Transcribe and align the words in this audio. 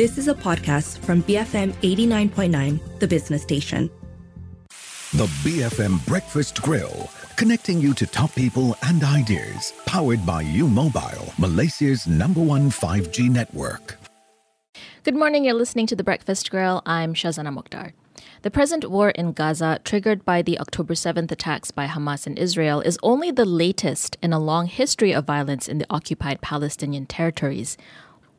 This 0.00 0.16
is 0.16 0.28
a 0.28 0.34
podcast 0.34 0.96
from 1.00 1.22
BFM 1.24 1.74
89.9, 1.82 3.00
the 3.00 3.06
business 3.06 3.42
station. 3.42 3.90
The 5.12 5.26
BFM 5.44 6.06
Breakfast 6.06 6.62
Grill, 6.62 7.10
connecting 7.36 7.82
you 7.82 7.92
to 7.92 8.06
top 8.06 8.34
people 8.34 8.74
and 8.84 9.04
ideas, 9.04 9.74
powered 9.84 10.24
by 10.24 10.40
U 10.40 10.68
Mobile, 10.68 11.34
Malaysia's 11.38 12.06
number 12.06 12.40
one 12.40 12.70
5G 12.70 13.28
network. 13.28 13.98
Good 15.02 15.16
morning, 15.16 15.44
you're 15.44 15.52
listening 15.52 15.86
to 15.88 15.96
The 15.96 16.02
Breakfast 16.02 16.50
Grill. 16.50 16.80
I'm 16.86 17.12
Shazana 17.12 17.54
Mokhtar. 17.54 17.92
The 18.40 18.50
present 18.50 18.88
war 18.88 19.10
in 19.10 19.32
Gaza, 19.32 19.80
triggered 19.84 20.24
by 20.24 20.40
the 20.40 20.58
October 20.58 20.94
7th 20.94 21.30
attacks 21.30 21.70
by 21.70 21.86
Hamas 21.86 22.26
in 22.26 22.38
Israel, 22.38 22.80
is 22.80 22.98
only 23.02 23.30
the 23.30 23.44
latest 23.44 24.16
in 24.22 24.32
a 24.32 24.38
long 24.38 24.66
history 24.66 25.12
of 25.12 25.26
violence 25.26 25.68
in 25.68 25.76
the 25.76 25.86
occupied 25.90 26.40
Palestinian 26.40 27.04
territories. 27.04 27.76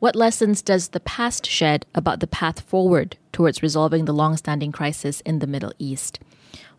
What 0.02 0.16
lessons 0.16 0.62
does 0.62 0.88
the 0.88 0.98
past 0.98 1.46
shed 1.46 1.86
about 1.94 2.18
the 2.18 2.26
path 2.26 2.62
forward 2.62 3.16
towards 3.30 3.62
resolving 3.62 4.04
the 4.04 4.12
long 4.12 4.36
standing 4.36 4.72
crisis 4.72 5.20
in 5.20 5.38
the 5.38 5.46
Middle 5.46 5.72
East? 5.78 6.18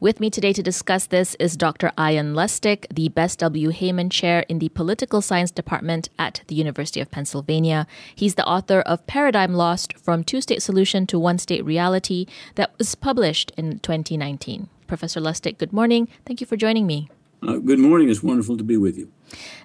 With 0.01 0.19
me 0.19 0.29
today 0.29 0.51
to 0.51 0.61
discuss 0.61 1.05
this 1.05 1.33
is 1.35 1.55
Dr. 1.55 1.93
Ian 1.97 2.33
Lustick, 2.33 2.85
the 2.93 3.07
Bess 3.07 3.37
W. 3.37 3.71
Heyman 3.71 4.11
Chair 4.11 4.43
in 4.49 4.59
the 4.59 4.67
Political 4.67 5.21
Science 5.21 5.51
Department 5.51 6.09
at 6.19 6.41
the 6.47 6.55
University 6.55 6.99
of 6.99 7.11
Pennsylvania. 7.11 7.87
He's 8.13 8.35
the 8.35 8.45
author 8.45 8.81
of 8.81 9.07
Paradigm 9.07 9.53
Lost 9.53 9.97
From 9.97 10.25
Two 10.25 10.41
State 10.41 10.61
Solution 10.61 11.07
to 11.07 11.17
One 11.17 11.37
State 11.37 11.63
Reality 11.63 12.25
that 12.55 12.77
was 12.77 12.93
published 12.93 13.53
in 13.55 13.79
2019. 13.79 14.67
Professor 14.85 15.21
Lustick, 15.21 15.57
good 15.57 15.71
morning. 15.71 16.09
Thank 16.25 16.41
you 16.41 16.45
for 16.45 16.57
joining 16.57 16.85
me. 16.85 17.07
Uh, 17.45 17.57
good 17.57 17.79
morning. 17.79 18.09
It's 18.09 18.23
wonderful 18.23 18.57
to 18.57 18.63
be 18.63 18.77
with 18.77 18.97
you. 18.97 19.11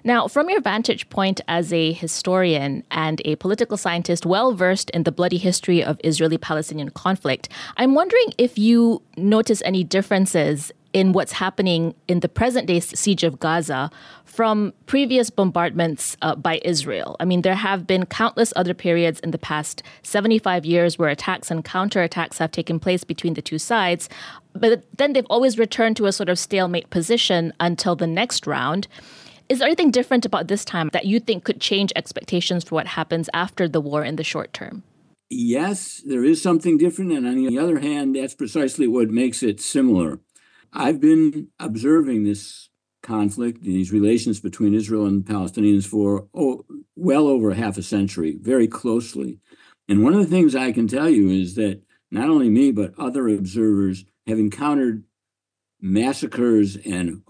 Now, 0.03 0.27
from 0.27 0.49
your 0.49 0.61
vantage 0.61 1.09
point 1.09 1.39
as 1.47 1.71
a 1.71 1.93
historian 1.93 2.83
and 2.91 3.21
a 3.23 3.35
political 3.37 3.77
scientist 3.77 4.25
well 4.25 4.53
versed 4.53 4.89
in 4.89 5.03
the 5.03 5.11
bloody 5.11 5.37
history 5.37 5.83
of 5.83 5.99
Israeli 6.03 6.37
Palestinian 6.37 6.89
conflict, 6.89 7.47
I'm 7.77 7.93
wondering 7.93 8.33
if 8.37 8.57
you 8.57 9.01
notice 9.15 9.61
any 9.63 9.83
differences 9.83 10.71
in 10.93 11.13
what's 11.13 11.33
happening 11.33 11.93
in 12.07 12.21
the 12.21 12.29
present 12.29 12.67
day 12.67 12.79
siege 12.79 13.23
of 13.23 13.39
Gaza 13.39 13.91
from 14.25 14.73
previous 14.85 15.29
bombardments 15.29 16.17
uh, 16.21 16.35
by 16.35 16.61
Israel. 16.63 17.15
I 17.19 17.25
mean, 17.25 17.41
there 17.41 17.55
have 17.55 17.85
been 17.85 18.05
countless 18.05 18.53
other 18.55 18.73
periods 18.73 19.19
in 19.19 19.31
the 19.31 19.37
past 19.37 19.83
75 20.03 20.65
years 20.65 20.97
where 20.97 21.09
attacks 21.09 21.51
and 21.51 21.63
counterattacks 21.63 22.37
have 22.37 22.51
taken 22.51 22.79
place 22.79 23.03
between 23.03 23.33
the 23.33 23.41
two 23.41 23.59
sides, 23.59 24.09
but 24.53 24.83
then 24.97 25.13
they've 25.13 25.25
always 25.29 25.57
returned 25.57 25.97
to 25.97 26.05
a 26.05 26.11
sort 26.11 26.29
of 26.29 26.39
stalemate 26.39 26.89
position 26.89 27.53
until 27.59 27.95
the 27.95 28.07
next 28.07 28.47
round. 28.47 28.87
Is 29.49 29.59
there 29.59 29.67
anything 29.67 29.91
different 29.91 30.25
about 30.25 30.47
this 30.47 30.63
time 30.63 30.89
that 30.93 31.05
you 31.05 31.19
think 31.19 31.43
could 31.43 31.59
change 31.59 31.91
expectations 31.95 32.63
for 32.63 32.75
what 32.75 32.87
happens 32.87 33.29
after 33.33 33.67
the 33.67 33.81
war 33.81 34.03
in 34.03 34.15
the 34.15 34.23
short 34.23 34.53
term? 34.53 34.83
Yes, 35.29 36.01
there 36.05 36.23
is 36.23 36.41
something 36.41 36.77
different. 36.77 37.11
And 37.11 37.27
on 37.27 37.45
the 37.45 37.59
other 37.59 37.79
hand, 37.79 38.15
that's 38.15 38.33
precisely 38.33 38.87
what 38.87 39.09
makes 39.09 39.43
it 39.43 39.61
similar. 39.61 40.19
I've 40.73 40.99
been 40.99 41.47
observing 41.59 42.23
this 42.23 42.69
conflict, 43.01 43.63
these 43.63 43.91
relations 43.91 44.39
between 44.39 44.73
Israel 44.73 45.05
and 45.05 45.25
Palestinians 45.25 45.85
for 45.85 46.27
oh, 46.33 46.65
well 46.95 47.27
over 47.27 47.53
half 47.53 47.77
a 47.77 47.83
century, 47.83 48.37
very 48.39 48.67
closely. 48.67 49.39
And 49.87 50.03
one 50.03 50.13
of 50.13 50.19
the 50.19 50.27
things 50.27 50.55
I 50.55 50.71
can 50.71 50.87
tell 50.87 51.09
you 51.09 51.29
is 51.29 51.55
that 51.55 51.81
not 52.11 52.29
only 52.29 52.49
me, 52.49 52.71
but 52.71 52.93
other 52.97 53.27
observers 53.27 54.05
have 54.27 54.37
encountered 54.37 55.03
massacres 55.81 56.75
and 56.75 57.23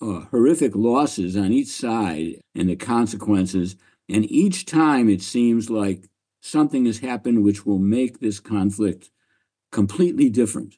uh, 0.00 0.24
horrific 0.30 0.74
losses 0.74 1.36
on 1.36 1.52
each 1.52 1.68
side 1.68 2.40
and 2.54 2.68
the 2.68 2.76
consequences. 2.76 3.76
And 4.08 4.28
each 4.30 4.66
time 4.66 5.08
it 5.08 5.22
seems 5.22 5.70
like 5.70 6.08
something 6.40 6.86
has 6.86 6.98
happened 6.98 7.44
which 7.44 7.66
will 7.66 7.78
make 7.78 8.18
this 8.18 8.40
conflict 8.40 9.10
completely 9.70 10.30
different 10.30 10.74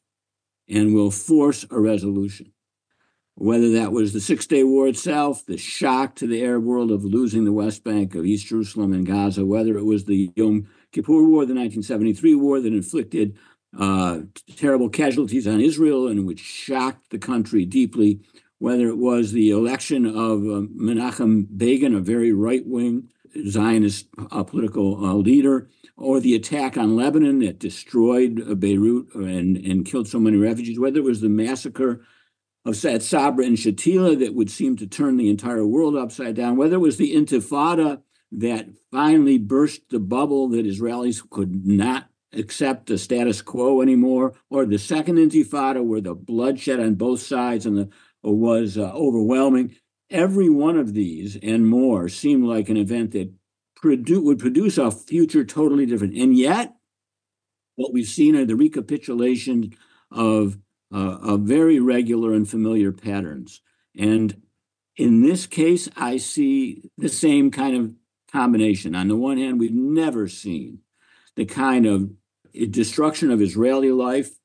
and 0.69 0.95
will 0.95 1.11
force 1.11 1.65
a 1.71 1.79
resolution. 1.81 2.53
Whether 3.35 3.71
that 3.73 3.93
was 3.93 4.13
the 4.13 4.21
Six 4.21 4.47
Day 4.47 4.63
War 4.63 4.89
itself, 4.89 5.47
the 5.47 5.57
shock 5.57 6.15
to 6.17 6.27
the 6.27 6.45
Arab 6.45 6.65
world 6.65 6.91
of 6.91 7.05
losing 7.05 7.45
the 7.45 7.53
West 7.53 7.83
Bank 7.83 8.15
of 8.15 8.27
East 8.27 8.47
Jerusalem 8.47 8.93
and 8.93 9.07
Gaza, 9.07 9.45
whether 9.47 9.79
it 9.79 9.85
was 9.85 10.05
the 10.05 10.31
Yom 10.37 10.69
Kippur 10.93 11.23
War, 11.23 11.47
the 11.47 11.55
1973 11.55 12.35
war 12.35 12.61
that 12.61 12.75
inflicted 12.75 13.39
uh, 13.79 14.21
terrible 14.57 14.91
casualties 14.91 15.47
on 15.47 15.61
Israel 15.61 16.07
and 16.07 16.27
which 16.27 16.41
shocked 16.41 17.09
the 17.11 17.19
country 17.19 17.65
deeply, 17.65 18.21
whether 18.59 18.89
it 18.89 18.99
was 18.99 19.33
the 19.33 19.51
election 19.51 20.05
of 20.05 20.43
uh, 20.43 20.67
Menachem 20.77 21.47
Begin, 21.57 21.95
a 21.95 22.01
very 22.01 22.33
right 22.33 22.67
wing 22.67 23.09
Zionist 23.49 24.07
uh, 24.31 24.43
political 24.45 25.05
uh, 25.05 25.15
leader, 25.15 25.69
or 25.97 26.21
the 26.21 26.35
attack 26.35 26.77
on 26.77 26.97
Lebanon 26.97 27.39
that 27.41 27.59
destroyed 27.59 28.43
uh, 28.49 28.55
Beirut 28.55 29.15
and, 29.15 29.57
and 29.57 29.85
killed 29.85 30.09
so 30.09 30.19
many 30.19 30.37
refugees, 30.37 30.79
whether 30.79 30.99
it 30.99 31.05
was 31.05 31.21
the 31.21 31.29
massacre 31.29 32.05
of 32.65 32.77
Sad 32.77 33.03
Sabra 33.03 33.45
and 33.45 33.57
Shatila 33.57 34.19
that 34.21 34.35
would 34.35 34.51
seem 34.51 34.77
to 34.77 34.87
turn 34.87 35.17
the 35.17 35.31
entire 35.31 35.67
world 35.67 35.97
upside 35.97 36.35
down, 36.35 36.57
whether 36.57 36.77
it 36.77 36.81
was 36.81 36.97
the 36.97 37.15
Intifada 37.15 38.03
that 38.31 38.69
finally 38.91 39.39
burst 39.39 39.83
the 39.91 39.99
bubble 39.99 40.49
that 40.49 40.67
Israelis 40.67 41.29
could 41.29 41.67
not 41.67 42.09
accept 42.33 42.87
the 42.87 42.97
status 42.97 43.43
quo 43.43 43.83
anymore, 43.83 44.35
or 44.49 44.65
the 44.65 44.79
second 44.79 45.17
Intifada 45.17 45.85
where 45.85 46.01
the 46.01 46.15
bloodshed 46.15 46.81
on 46.81 46.95
both 46.95 47.21
sides 47.21 47.67
and 47.67 47.77
the 47.77 47.91
was 48.23 48.79
uh, 48.79 48.93
overwhelming. 48.93 49.77
Every 50.13 50.51
one 50.51 50.77
of 50.77 50.93
these 50.93 51.37
and 51.43 51.67
more 51.67 52.09
seemed 52.09 52.45
like 52.45 52.69
an 52.69 52.77
event 52.77 53.13
that 53.13 53.33
produ- 53.83 54.23
would 54.23 54.39
produce 54.39 54.77
a 54.77 54.91
future 54.91 55.43
totally 55.43 55.87
different. 55.87 56.15
And 56.15 56.37
yet, 56.37 56.77
what 57.77 57.93
we've 57.93 58.07
seen 58.07 58.37
are 58.37 58.45
the 58.45 58.55
recapitulation 58.55 59.75
of, 60.11 60.59
uh, 60.95 61.19
of 61.23 61.41
very 61.41 61.81
regular 61.81 62.35
and 62.35 62.49
familiar 62.49 62.93
patterns. 62.93 63.63
And 63.97 64.43
in 64.97 65.23
this 65.23 65.47
case, 65.47 65.89
I 65.97 66.19
see 66.19 66.91
the 66.99 67.09
same 67.09 67.51
kind 67.51 67.77
of 67.77 67.95
combination. 68.31 68.95
On 68.95 69.09
the 69.09 69.17
one 69.17 69.39
hand, 69.39 69.59
we've 69.59 69.73
never 69.73 70.29
seen 70.29 70.81
the 71.37 71.47
kind 71.47 71.87
of 71.87 72.11
destruction 72.71 73.31
of 73.31 73.41
Israeli 73.41 73.91
life 73.91 74.39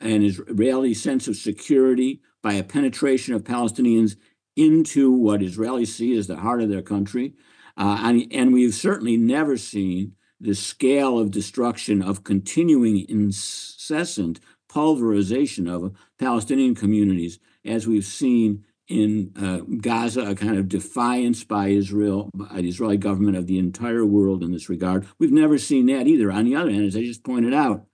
and 0.00 0.24
Israeli 0.24 0.94
sense 0.94 1.26
of 1.26 1.36
security 1.36 2.20
by 2.42 2.54
a 2.54 2.62
penetration 2.62 3.34
of 3.34 3.42
Palestinians 3.42 4.16
into 4.58 5.10
what 5.10 5.40
Israelis 5.40 5.88
see 5.88 6.16
as 6.16 6.26
the 6.26 6.36
heart 6.36 6.62
of 6.62 6.68
their 6.68 6.82
country. 6.82 7.34
Uh, 7.76 7.98
and, 8.02 8.26
and 8.32 8.52
we've 8.52 8.74
certainly 8.74 9.16
never 9.16 9.56
seen 9.56 10.14
the 10.40 10.54
scale 10.54 11.18
of 11.18 11.30
destruction 11.30 12.02
of 12.02 12.24
continuing 12.24 13.06
incessant 13.08 14.40
pulverization 14.68 15.66
of 15.68 15.96
Palestinian 16.18 16.74
communities 16.74 17.38
as 17.64 17.86
we've 17.86 18.04
seen 18.04 18.64
in 18.88 19.32
uh, 19.38 19.58
Gaza, 19.80 20.22
a 20.22 20.34
kind 20.34 20.56
of 20.56 20.68
defiance 20.68 21.44
by 21.44 21.68
Israel, 21.68 22.30
by 22.34 22.62
the 22.62 22.68
Israeli 22.68 22.96
government 22.96 23.36
of 23.36 23.46
the 23.46 23.58
entire 23.58 24.04
world 24.04 24.42
in 24.42 24.50
this 24.50 24.68
regard. 24.68 25.06
We've 25.18 25.32
never 25.32 25.58
seen 25.58 25.86
that 25.86 26.06
either. 26.06 26.32
On 26.32 26.44
the 26.44 26.56
other 26.56 26.70
hand, 26.70 26.86
as 26.86 26.96
I 26.96 27.02
just 27.02 27.22
pointed 27.22 27.52
out, 27.52 27.84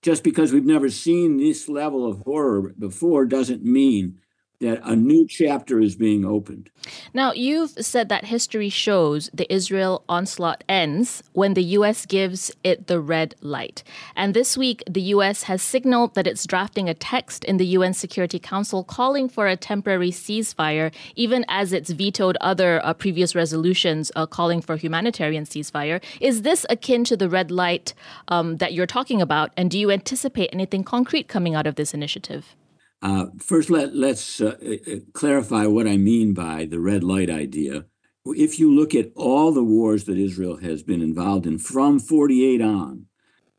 just 0.00 0.22
because 0.22 0.52
we've 0.52 0.64
never 0.64 0.90
seen 0.90 1.38
this 1.38 1.68
level 1.68 2.06
of 2.06 2.20
horror 2.20 2.72
before 2.78 3.26
doesn't 3.26 3.64
mean 3.64 4.20
that 4.60 4.80
a 4.82 4.96
new 4.96 5.26
chapter 5.26 5.80
is 5.80 5.94
being 5.94 6.24
opened. 6.24 6.68
Now, 7.14 7.32
you've 7.32 7.70
said 7.70 8.08
that 8.08 8.24
history 8.24 8.68
shows 8.68 9.30
the 9.32 9.52
Israel 9.52 10.04
onslaught 10.08 10.64
ends 10.68 11.22
when 11.32 11.54
the 11.54 11.62
U.S. 11.62 12.06
gives 12.06 12.50
it 12.64 12.88
the 12.88 13.00
red 13.00 13.36
light. 13.40 13.84
And 14.16 14.34
this 14.34 14.56
week, 14.56 14.82
the 14.90 15.02
U.S. 15.14 15.44
has 15.44 15.62
signaled 15.62 16.14
that 16.14 16.26
it's 16.26 16.44
drafting 16.44 16.88
a 16.88 16.94
text 16.94 17.44
in 17.44 17.58
the 17.58 17.66
UN 17.66 17.94
Security 17.94 18.40
Council 18.40 18.82
calling 18.82 19.28
for 19.28 19.46
a 19.46 19.56
temporary 19.56 20.10
ceasefire, 20.10 20.92
even 21.14 21.44
as 21.48 21.72
it's 21.72 21.90
vetoed 21.90 22.36
other 22.40 22.84
uh, 22.84 22.94
previous 22.94 23.36
resolutions 23.36 24.10
uh, 24.16 24.26
calling 24.26 24.60
for 24.60 24.76
humanitarian 24.76 25.44
ceasefire. 25.44 26.02
Is 26.20 26.42
this 26.42 26.66
akin 26.68 27.04
to 27.04 27.16
the 27.16 27.28
red 27.28 27.52
light 27.52 27.94
um, 28.26 28.56
that 28.56 28.72
you're 28.72 28.86
talking 28.86 29.22
about? 29.22 29.52
And 29.56 29.70
do 29.70 29.78
you 29.78 29.92
anticipate 29.92 30.50
anything 30.52 30.82
concrete 30.82 31.28
coming 31.28 31.54
out 31.54 31.66
of 31.66 31.76
this 31.76 31.94
initiative? 31.94 32.56
Uh, 33.00 33.26
first, 33.38 33.70
let, 33.70 33.94
let's 33.94 34.40
uh, 34.40 34.56
uh, 34.60 34.96
clarify 35.12 35.66
what 35.66 35.86
I 35.86 35.96
mean 35.96 36.34
by 36.34 36.64
the 36.64 36.80
red 36.80 37.04
light 37.04 37.30
idea. 37.30 37.84
If 38.26 38.58
you 38.58 38.74
look 38.74 38.94
at 38.94 39.12
all 39.14 39.52
the 39.52 39.64
wars 39.64 40.04
that 40.04 40.18
Israel 40.18 40.56
has 40.58 40.82
been 40.82 41.00
involved 41.00 41.46
in 41.46 41.58
from 41.58 42.00
48 42.00 42.60
on, 42.60 43.06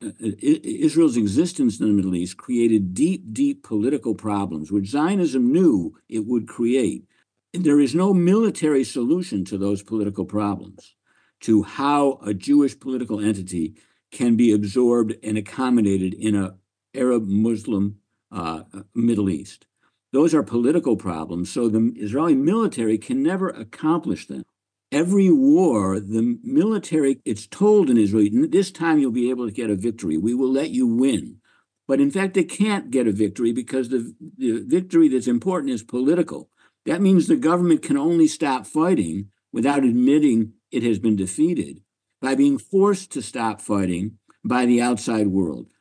uh, 0.04 0.12
Israel's 0.22 1.18
existence 1.18 1.80
in 1.80 1.88
the 1.88 1.94
Middle 1.94 2.16
East 2.16 2.38
created 2.38 2.94
deep, 2.94 3.34
deep 3.34 3.64
political 3.64 4.14
problems, 4.14 4.72
which 4.72 4.90
Zionism 4.90 5.52
knew 5.52 5.98
it 6.10 6.26
would 6.26 6.48
create. 6.48 7.06
There 7.54 7.80
is 7.80 7.96
no 7.96 8.14
military 8.14 8.84
solution 8.84 9.46
to 9.46 9.58
those 9.58 9.82
political 9.82 10.26
problems, 10.26 10.96
to 11.42 11.64
how 11.64 12.20
a 12.26 12.34
Jewish 12.34 12.80
political 12.80 13.20
entity 13.22 13.76
can 14.12 14.36
be 14.36 14.52
absorbed 14.52 15.16
and 15.24 15.38
accommodated 15.38 16.14
in 16.14 16.36
a 16.36 16.56
Arab 16.94 17.28
Muslim 17.28 17.99
uh, 18.32 18.64
Middle 18.94 19.30
East. 19.30 19.66
Those 20.12 20.34
are 20.34 20.44
political 20.44 20.98
problems, 20.98 21.52
so 21.52 21.70
the 21.70 21.94
Israeli 21.96 22.36
military 22.36 22.98
can 22.98 23.22
never 23.22 23.50
accomplish 23.50 24.28
them. 24.28 24.44
every 24.92 25.30
war, 25.32 26.00
the 26.00 26.40
military, 26.44 27.22
it's 27.26 27.48
told 27.48 27.90
in 27.90 27.98
Israel, 27.98 28.30
this 28.50 28.72
time 28.72 29.00
you'll 29.00 29.12
be 29.12 29.30
able 29.30 29.46
to 29.46 29.54
get 29.54 29.70
a 29.70 29.76
victory. 29.76 30.18
We 30.18 30.34
will 30.34 30.52
let 30.52 30.72
you 30.72 30.88
win. 30.88 31.38
But 31.88 32.00
in 32.00 32.12
fact, 32.12 32.36
they 32.36 32.44
can't 32.44 32.92
get 32.92 33.08
a 33.08 33.12
victory 33.12 33.52
because 33.52 33.90
the, 33.90 34.14
the 34.38 34.64
victory 34.66 35.08
that's 35.08 35.28
important 35.28 35.74
is 35.74 35.84
political. 35.84 36.50
That 36.86 37.02
means 37.02 37.28
the 37.28 37.36
government 37.36 37.82
can 37.82 37.98
only 37.98 38.28
stop 38.28 38.66
fighting 38.66 39.30
without 39.52 39.84
admitting 39.84 40.54
it 40.72 40.84
has 40.84 41.00
been 41.00 41.16
defeated 41.16 41.82
by 42.22 42.36
being 42.36 42.58
forced 42.58 43.12
to 43.12 43.22
stop 43.22 43.62
fighting 43.62 44.18
by 44.44 44.66
the 44.66 44.82
outside 44.82 45.28
world. 45.28 45.72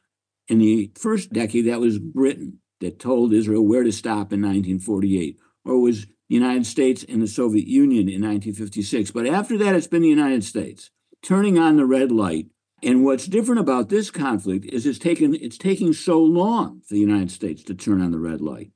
In 0.48 0.58
the 0.58 0.90
first 0.94 1.32
decade, 1.32 1.66
that 1.66 1.80
was 1.80 1.98
Britain 1.98 2.60
that 2.80 2.98
told 2.98 3.32
Israel 3.32 3.66
where 3.66 3.84
to 3.84 3.92
stop 3.92 4.32
in 4.32 4.40
1948, 4.40 5.38
or 5.64 5.80
was 5.80 6.06
the 6.06 6.34
United 6.34 6.66
States 6.66 7.04
and 7.08 7.20
the 7.20 7.26
Soviet 7.26 7.66
Union 7.66 8.08
in 8.08 8.22
1956. 8.22 9.10
But 9.10 9.26
after 9.26 9.58
that, 9.58 9.74
it's 9.74 9.86
been 9.86 10.02
the 10.02 10.08
United 10.08 10.44
States 10.44 10.90
turning 11.22 11.58
on 11.58 11.76
the 11.76 11.86
red 11.86 12.10
light. 12.10 12.46
And 12.82 13.04
what's 13.04 13.26
different 13.26 13.60
about 13.60 13.88
this 13.88 14.10
conflict 14.10 14.64
is 14.66 14.86
it's 14.86 14.98
taken 14.98 15.34
it's 15.34 15.58
taking 15.58 15.92
so 15.92 16.20
long 16.22 16.80
for 16.86 16.94
the 16.94 17.00
United 17.00 17.30
States 17.30 17.62
to 17.64 17.74
turn 17.74 18.00
on 18.00 18.12
the 18.12 18.20
red 18.20 18.40
light. 18.40 18.70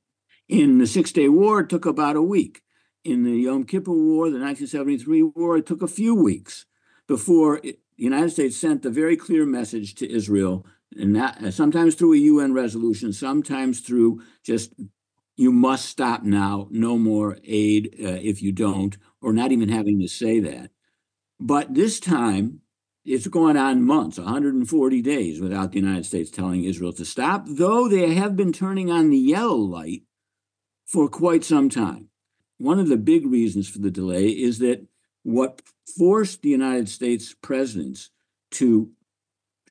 In 0.49 0.79
the 0.79 0.87
Six 0.87 1.13
Day 1.13 1.29
War, 1.29 1.61
it 1.61 1.69
took 1.69 1.87
about 1.87 2.17
a 2.17 2.23
week. 2.23 2.63
In 3.05 3.25
the 3.25 3.33
Yom 3.33 3.65
Kippur 3.65 3.93
War, 3.93 4.31
the 4.31 4.39
1973 4.39 5.23
war, 5.23 5.57
it 5.57 5.67
took 5.67 5.83
a 5.83 5.89
few 5.89 6.15
weeks 6.15 6.67
before 7.07 7.59
it, 7.59 7.79
the 7.97 8.05
United 8.05 8.31
States 8.31 8.57
sent 8.57 8.85
a 8.85 8.91
very 8.91 9.17
clear 9.17 9.45
message 9.45 9.95
to 9.97 10.11
Israel, 10.11 10.67
and 10.99 11.17
that 11.17 11.55
sometimes 11.55 11.95
through 11.95 12.15
a 12.15 12.19
UN 12.19 12.53
resolution, 12.53 13.13
sometimes 13.13 13.81
through 13.81 14.23
just 14.45 14.73
you 15.37 15.51
must 15.51 15.87
stop 15.87 16.23
now, 16.23 16.69
no 16.71 16.99
more 16.99 17.39
aid 17.45 17.95
uh, 18.03 18.19
if 18.23 18.43
you 18.43 18.53
don't, 18.53 18.97
or 19.21 19.33
not 19.33 19.53
even 19.53 19.69
having 19.69 20.01
to 20.01 20.09
say 20.09 20.41
that. 20.41 20.71
But 21.41 21.75
this 21.75 21.99
time, 21.99 22.61
it's 23.05 23.27
going 23.27 23.57
on 23.57 23.83
months, 23.83 24.19
140 24.19 25.03
days, 25.03 25.41
without 25.41 25.73
the 25.73 25.81
United 25.81 26.07
States 26.07 26.31
telling 26.31 26.65
Israel 26.65 26.93
to 26.93 27.05
stop, 27.05 27.45
though 27.49 27.89
they 27.89 28.15
have 28.15 28.37
been 28.37 28.53
turning 28.53 28.91
on 28.91 29.11
the 29.11 29.19
yellow 29.19 29.57
light 29.57 30.03
for 30.87 31.09
quite 31.09 31.43
some 31.43 31.69
time. 31.69 32.09
One 32.59 32.79
of 32.79 32.89
the 32.89 32.97
big 32.97 33.27
reasons 33.27 33.69
for 33.69 33.81
the 33.81 33.91
delay 33.91 34.29
is 34.29 34.59
that 34.61 34.87
what 35.25 35.63
forced 35.99 36.43
the 36.43 36.51
United 36.51 36.89
States 36.89 37.35
presidents 37.35 38.11
to 38.53 38.91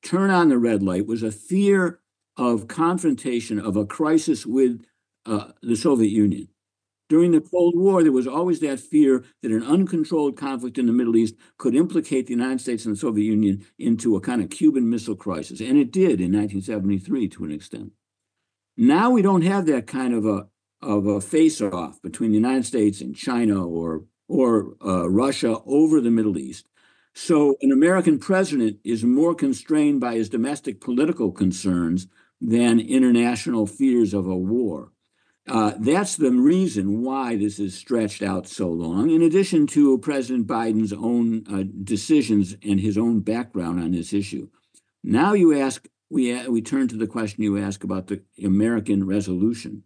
turn 0.04 0.30
on 0.30 0.50
the 0.50 0.58
red 0.58 0.84
light 0.84 1.06
was 1.06 1.24
a 1.24 1.32
fear 1.32 2.00
of 2.38 2.68
confrontation, 2.68 3.60
of 3.60 3.76
a 3.76 3.86
crisis 3.86 4.46
with 4.46 4.84
uh, 5.26 5.50
the 5.62 5.76
Soviet 5.76 6.12
Union. 6.12 6.48
During 7.12 7.32
the 7.32 7.42
Cold 7.42 7.78
War, 7.78 8.04
there 8.04 8.12
was 8.14 8.26
always 8.26 8.62
that 8.62 8.80
fear 8.80 9.26
that 9.42 9.52
an 9.52 9.64
uncontrolled 9.64 10.38
conflict 10.38 10.78
in 10.78 10.86
the 10.86 10.94
Middle 10.94 11.18
East 11.18 11.36
could 11.58 11.76
implicate 11.76 12.28
the 12.28 12.34
United 12.34 12.62
States 12.62 12.86
and 12.86 12.96
the 12.96 13.00
Soviet 13.00 13.26
Union 13.26 13.66
into 13.78 14.16
a 14.16 14.22
kind 14.22 14.42
of 14.42 14.50
Cuban 14.50 14.90
Missile 14.90 15.18
Crisis. 15.18 15.60
And 15.60 15.78
it 15.78 15.92
did 15.92 16.22
in 16.22 16.32
1973 16.32 17.28
to 17.28 17.44
an 17.44 17.52
extent. 17.52 17.92
Now 18.78 19.12
we 19.12 19.22
don't 19.22 19.42
have 19.42 19.66
that 19.66 19.88
kind 19.88 20.14
of 20.14 20.26
a, 20.26 20.48
of 20.82 21.06
a 21.06 21.20
face 21.20 21.62
off 21.62 22.02
between 22.02 22.32
the 22.32 22.38
United 22.38 22.66
States 22.66 23.02
and 23.02 23.14
China 23.14 23.68
or, 23.68 24.06
or 24.30 24.76
uh, 24.82 25.10
Russia 25.10 25.58
over 25.66 26.00
the 26.00 26.12
Middle 26.12 26.38
East. 26.38 26.66
So 27.14 27.58
an 27.62 27.72
American 27.72 28.20
president 28.20 28.80
is 28.84 29.04
more 29.04 29.36
constrained 29.36 30.00
by 30.00 30.16
his 30.16 30.30
domestic 30.30 30.80
political 30.80 31.32
concerns 31.32 32.08
than 32.40 32.80
international 32.80 33.68
fears 33.68 34.14
of 34.14 34.28
a 34.28 34.36
war. 34.36 34.92
Uh, 35.48 35.74
that's 35.80 36.16
the 36.16 36.32
reason 36.32 37.02
why 37.02 37.36
this 37.36 37.60
is 37.60 37.78
stretched 37.78 38.22
out 38.22 38.48
so 38.48 38.70
long, 38.70 39.10
in 39.10 39.22
addition 39.22 39.68
to 39.68 39.98
President 39.98 40.48
Biden's 40.48 40.94
own 40.94 41.44
uh, 41.52 41.64
decisions 41.84 42.56
and 42.64 42.80
his 42.80 42.98
own 42.98 43.22
background 43.22 43.84
on 43.84 43.92
this 43.92 44.14
issue. 44.14 44.50
Now 45.04 45.34
you 45.34 45.60
ask, 45.60 45.88
we, 46.10 46.48
we 46.48 46.62
turn 46.62 46.88
to 46.90 46.96
the 46.96 47.08
question 47.08 47.44
you 47.44 47.58
ask 47.58 47.84
about 47.84 48.08
the 48.08 48.22
American 48.44 49.06
resolution. 49.06 49.84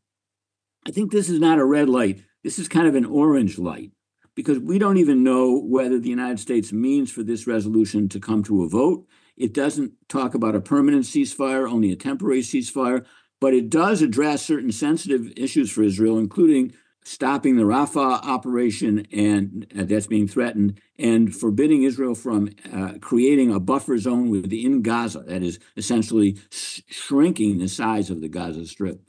I 0.85 0.91
think 0.91 1.11
this 1.11 1.29
is 1.29 1.39
not 1.39 1.57
a 1.57 1.65
red 1.65 1.89
light. 1.89 2.21
This 2.43 2.59
is 2.59 2.67
kind 2.67 2.87
of 2.87 2.95
an 2.95 3.05
orange 3.05 3.57
light 3.57 3.91
because 4.35 4.59
we 4.59 4.77
don't 4.77 4.97
even 4.97 5.23
know 5.23 5.57
whether 5.57 5.97
the 5.97 6.09
United 6.09 6.39
States 6.39 6.71
means 6.71 7.11
for 7.11 7.23
this 7.23 7.47
resolution 7.47 8.09
to 8.09 8.19
come 8.19 8.43
to 8.43 8.63
a 8.63 8.69
vote. 8.69 9.07
It 9.37 9.53
doesn't 9.53 9.93
talk 10.07 10.33
about 10.33 10.55
a 10.55 10.61
permanent 10.61 11.05
ceasefire, 11.05 11.69
only 11.69 11.91
a 11.91 11.95
temporary 11.95 12.41
ceasefire 12.41 13.05
but 13.39 13.53
it 13.53 13.69
does 13.69 14.01
address 14.01 14.43
certain 14.45 14.71
sensitive 14.71 15.31
issues 15.35 15.71
for 15.71 15.83
Israel, 15.83 16.17
including 16.17 16.73
stopping 17.03 17.55
the 17.55 17.63
Rafah 17.63 18.23
operation 18.23 19.05
and 19.11 19.67
uh, 19.77 19.83
that's 19.83 20.07
being 20.07 20.27
threatened, 20.27 20.79
and 20.97 21.35
forbidding 21.35 21.83
Israel 21.83 22.15
from 22.15 22.49
uh, 22.73 22.93
creating 23.01 23.53
a 23.53 23.59
buffer 23.59 23.97
zone 23.99 24.29
within 24.29 24.81
Gaza, 24.81 25.19
that 25.27 25.43
is 25.43 25.59
essentially 25.77 26.37
sh- 26.49 26.81
shrinking 26.87 27.59
the 27.59 27.67
size 27.67 28.09
of 28.09 28.21
the 28.21 28.29
Gaza 28.29 28.65
Strip. 28.65 29.01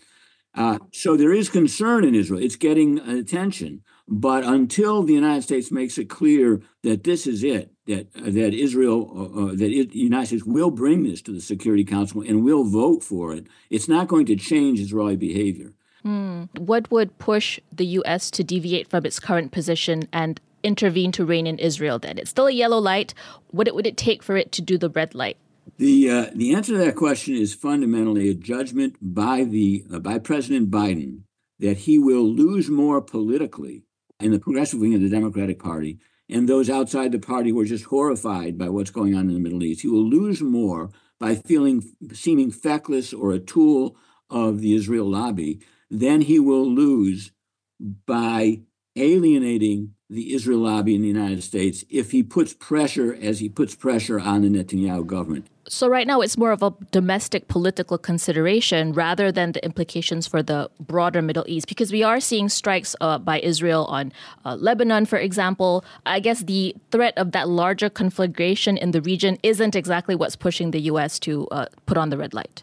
Uh, 0.56 0.78
so 0.92 1.16
there 1.16 1.32
is 1.32 1.48
concern 1.48 2.04
in 2.04 2.14
Israel. 2.14 2.42
It's 2.42 2.56
getting 2.56 2.98
attention. 3.00 3.82
But 4.08 4.44
until 4.44 5.02
the 5.02 5.14
United 5.14 5.42
States 5.42 5.72
makes 5.72 5.98
it 5.98 6.08
clear 6.08 6.62
that 6.82 7.02
this 7.04 7.26
is 7.26 7.42
it, 7.42 7.72
that 7.86 8.12
that 8.14 8.54
Israel, 8.54 9.10
uh, 9.14 9.46
uh, 9.46 9.46
that 9.56 9.70
it, 9.70 9.90
the 9.90 9.98
United 9.98 10.26
States 10.26 10.44
will 10.44 10.70
bring 10.70 11.02
this 11.02 11.20
to 11.22 11.32
the 11.32 11.40
Security 11.40 11.84
Council 11.84 12.22
and 12.22 12.44
will 12.44 12.64
vote 12.64 13.02
for 13.02 13.34
it, 13.34 13.48
it's 13.68 13.88
not 13.88 14.06
going 14.06 14.26
to 14.26 14.36
change 14.36 14.78
Israeli 14.78 15.16
behavior. 15.16 15.72
Mm. 16.04 16.56
What 16.56 16.88
would 16.92 17.18
push 17.18 17.58
the 17.72 17.86
U.S. 17.86 18.30
to 18.30 18.44
deviate 18.44 18.88
from 18.88 19.04
its 19.04 19.18
current 19.18 19.50
position 19.50 20.08
and 20.12 20.40
intervene 20.62 21.10
to 21.12 21.24
rein 21.24 21.48
in 21.48 21.58
Israel? 21.58 21.98
Then 21.98 22.16
it's 22.16 22.30
still 22.30 22.46
a 22.46 22.52
yellow 22.52 22.78
light. 22.78 23.12
What 23.48 23.74
would 23.74 23.88
it 23.88 23.96
take 23.96 24.22
for 24.22 24.36
it 24.36 24.52
to 24.52 24.62
do 24.62 24.78
the 24.78 24.88
red 24.88 25.16
light? 25.16 25.36
The 25.78 26.10
uh, 26.10 26.30
the 26.34 26.54
answer 26.54 26.72
to 26.72 26.78
that 26.78 26.96
question 26.96 27.34
is 27.34 27.54
fundamentally 27.54 28.30
a 28.30 28.34
judgment 28.34 28.96
by 29.00 29.44
the 29.44 29.84
uh, 29.92 29.98
by 29.98 30.18
President 30.18 30.70
Biden 30.70 31.22
that 31.58 31.78
he 31.78 31.98
will 31.98 32.24
lose 32.24 32.68
more 32.68 33.00
politically 33.00 33.82
in 34.20 34.30
the 34.30 34.38
progressive 34.38 34.80
wing 34.80 34.94
of 34.94 35.00
the 35.00 35.08
Democratic 35.08 35.58
Party 35.58 35.98
and 36.28 36.48
those 36.48 36.70
outside 36.70 37.12
the 37.12 37.18
party 37.18 37.50
who 37.50 37.60
are 37.60 37.66
just 37.66 37.84
horrified 37.84 38.58
by 38.58 38.68
what's 38.68 38.90
going 38.90 39.14
on 39.14 39.28
in 39.28 39.34
the 39.34 39.40
Middle 39.40 39.62
East. 39.62 39.82
He 39.82 39.88
will 39.88 40.08
lose 40.08 40.40
more 40.40 40.90
by 41.18 41.34
feeling 41.34 41.84
seeming 42.12 42.50
feckless 42.50 43.12
or 43.12 43.32
a 43.32 43.38
tool 43.38 43.96
of 44.30 44.60
the 44.60 44.74
Israel 44.74 45.08
lobby 45.08 45.60
than 45.90 46.22
he 46.22 46.38
will 46.38 46.68
lose 46.68 47.32
by 47.78 48.60
alienating 48.96 49.94
the 50.08 50.34
Israel 50.34 50.60
lobby 50.60 50.94
in 50.94 51.02
the 51.02 51.08
United 51.08 51.42
States 51.42 51.84
if 51.90 52.12
he 52.12 52.22
puts 52.22 52.54
pressure 52.54 53.14
as 53.20 53.40
he 53.40 53.48
puts 53.48 53.74
pressure 53.74 54.20
on 54.20 54.42
the 54.42 54.48
Netanyahu 54.48 55.06
government. 55.06 55.48
So, 55.68 55.88
right 55.88 56.06
now, 56.06 56.20
it's 56.20 56.38
more 56.38 56.52
of 56.52 56.62
a 56.62 56.72
domestic 56.92 57.48
political 57.48 57.98
consideration 57.98 58.92
rather 58.92 59.32
than 59.32 59.50
the 59.50 59.64
implications 59.64 60.28
for 60.28 60.40
the 60.40 60.70
broader 60.78 61.20
Middle 61.20 61.42
East, 61.48 61.66
because 61.66 61.90
we 61.90 62.04
are 62.04 62.20
seeing 62.20 62.48
strikes 62.48 62.94
uh, 63.00 63.18
by 63.18 63.40
Israel 63.40 63.84
on 63.86 64.12
uh, 64.44 64.54
Lebanon, 64.54 65.06
for 65.06 65.18
example. 65.18 65.84
I 66.04 66.20
guess 66.20 66.44
the 66.44 66.76
threat 66.92 67.18
of 67.18 67.32
that 67.32 67.48
larger 67.48 67.90
conflagration 67.90 68.76
in 68.76 68.92
the 68.92 69.02
region 69.02 69.38
isn't 69.42 69.74
exactly 69.74 70.14
what's 70.14 70.36
pushing 70.36 70.70
the 70.70 70.82
U.S. 70.82 71.18
to 71.20 71.48
uh, 71.48 71.66
put 71.86 71.96
on 71.98 72.10
the 72.10 72.16
red 72.16 72.32
light. 72.32 72.62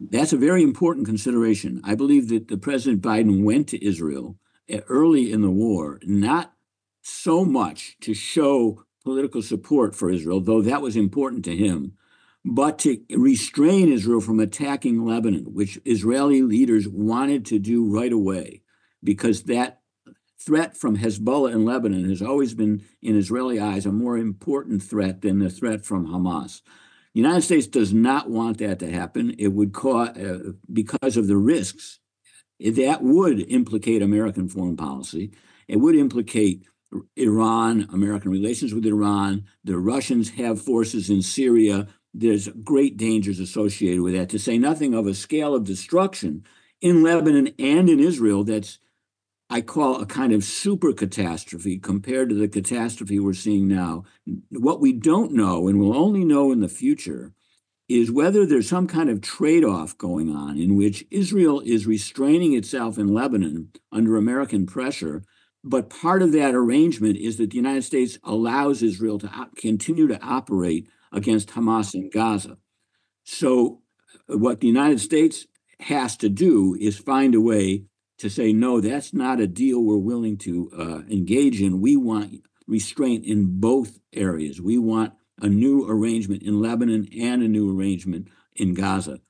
That's 0.00 0.32
a 0.32 0.36
very 0.36 0.64
important 0.64 1.06
consideration. 1.06 1.80
I 1.84 1.94
believe 1.94 2.28
that 2.30 2.48
the 2.48 2.56
President 2.56 3.02
Biden 3.02 3.44
went 3.44 3.68
to 3.68 3.84
Israel 3.86 4.36
early 4.88 5.32
in 5.32 5.42
the 5.42 5.50
war, 5.50 6.00
not 6.04 6.52
so 7.02 7.44
much 7.44 7.96
to 8.00 8.14
show 8.14 8.84
political 9.04 9.42
support 9.42 9.94
for 9.94 10.10
Israel, 10.10 10.40
though 10.40 10.62
that 10.62 10.82
was 10.82 10.96
important 10.96 11.44
to 11.44 11.56
him 11.56 11.96
but 12.48 12.78
to 12.78 13.00
restrain 13.10 13.92
Israel 13.92 14.20
from 14.20 14.38
attacking 14.38 15.04
Lebanon, 15.04 15.52
which 15.52 15.80
Israeli 15.84 16.42
leaders 16.42 16.86
wanted 16.86 17.44
to 17.46 17.58
do 17.58 17.84
right 17.84 18.12
away, 18.12 18.62
because 19.02 19.42
that 19.42 19.80
threat 20.38 20.76
from 20.76 20.96
Hezbollah 20.96 21.52
in 21.52 21.64
Lebanon 21.64 22.08
has 22.08 22.22
always 22.22 22.54
been, 22.54 22.84
in 23.02 23.18
Israeli 23.18 23.58
eyes, 23.58 23.84
a 23.84 23.90
more 23.90 24.16
important 24.16 24.80
threat 24.80 25.22
than 25.22 25.40
the 25.40 25.50
threat 25.50 25.84
from 25.84 26.06
Hamas. 26.06 26.62
The 27.14 27.20
United 27.20 27.42
States 27.42 27.66
does 27.66 27.92
not 27.92 28.30
want 28.30 28.58
that 28.58 28.78
to 28.78 28.92
happen. 28.92 29.34
It 29.38 29.48
would 29.48 29.72
cause, 29.72 30.10
uh, 30.10 30.52
because 30.72 31.16
of 31.16 31.26
the 31.26 31.36
risks, 31.36 31.98
that 32.60 33.02
would 33.02 33.40
implicate 33.50 34.02
American 34.02 34.48
foreign 34.48 34.76
policy. 34.76 35.32
It 35.68 35.76
would 35.76 35.96
implicate 35.96 36.66
Iran, 37.16 37.88
American 37.92 38.30
relations 38.30 38.72
with 38.72 38.86
Iran. 38.86 39.44
The 39.64 39.78
Russians 39.78 40.30
have 40.30 40.62
forces 40.62 41.10
in 41.10 41.22
Syria 41.22 41.88
there's 42.18 42.48
great 42.48 42.96
dangers 42.96 43.38
associated 43.38 44.00
with 44.00 44.14
that, 44.14 44.30
to 44.30 44.38
say 44.38 44.56
nothing 44.56 44.94
of 44.94 45.06
a 45.06 45.14
scale 45.14 45.54
of 45.54 45.64
destruction 45.64 46.44
in 46.80 47.02
Lebanon 47.02 47.48
and 47.58 47.90
in 47.90 48.00
Israel 48.00 48.42
that's, 48.42 48.78
I 49.50 49.60
call 49.60 50.00
a 50.00 50.06
kind 50.06 50.32
of 50.32 50.42
super 50.42 50.94
catastrophe 50.94 51.78
compared 51.78 52.30
to 52.30 52.34
the 52.34 52.48
catastrophe 52.48 53.20
we're 53.20 53.34
seeing 53.34 53.68
now. 53.68 54.04
What 54.50 54.80
we 54.80 54.92
don't 54.92 55.32
know, 55.32 55.68
and 55.68 55.78
we'll 55.78 55.96
only 55.96 56.24
know 56.24 56.50
in 56.52 56.60
the 56.60 56.68
future, 56.68 57.34
is 57.88 58.10
whether 58.10 58.44
there's 58.44 58.68
some 58.68 58.86
kind 58.86 59.08
of 59.08 59.20
trade 59.20 59.64
off 59.64 59.96
going 59.96 60.34
on 60.34 60.58
in 60.58 60.76
which 60.76 61.04
Israel 61.10 61.60
is 61.60 61.86
restraining 61.86 62.54
itself 62.54 62.98
in 62.98 63.08
Lebanon 63.08 63.70
under 63.92 64.16
American 64.16 64.66
pressure 64.66 65.22
but 65.68 65.90
part 65.90 66.22
of 66.22 66.30
that 66.30 66.54
arrangement 66.54 67.16
is 67.16 67.38
that 67.38 67.50
the 67.50 67.56
United 67.56 67.82
States 67.82 68.18
allows 68.22 68.84
Israel 68.84 69.18
to 69.18 69.26
op- 69.28 69.56
continue 69.56 70.06
to 70.06 70.22
operate 70.22 70.88
against 71.12 71.48
Hamas 71.50 71.92
in 71.92 72.08
Gaza. 72.08 72.58
So, 73.24 73.82
what 74.28 74.60
the 74.60 74.68
United 74.68 75.00
States 75.00 75.46
has 75.80 76.16
to 76.18 76.28
do 76.28 76.76
is 76.80 76.96
find 76.96 77.34
a 77.34 77.40
way 77.40 77.82
to 78.18 78.30
say, 78.30 78.52
no, 78.52 78.80
that's 78.80 79.12
not 79.12 79.40
a 79.40 79.48
deal 79.48 79.82
we're 79.82 79.96
willing 79.96 80.38
to 80.38 80.70
uh, 80.78 81.12
engage 81.12 81.60
in. 81.60 81.80
We 81.80 81.96
want 81.96 82.42
restraint 82.68 83.24
in 83.24 83.58
both 83.60 83.98
areas. 84.12 84.60
We 84.60 84.78
want 84.78 85.14
a 85.40 85.48
new 85.48 85.88
arrangement 85.88 86.42
in 86.42 86.60
Lebanon 86.60 87.08
and 87.18 87.42
a 87.42 87.48
new 87.48 87.76
arrangement 87.76 88.28
in 88.54 88.74
Gaza. 88.74 89.20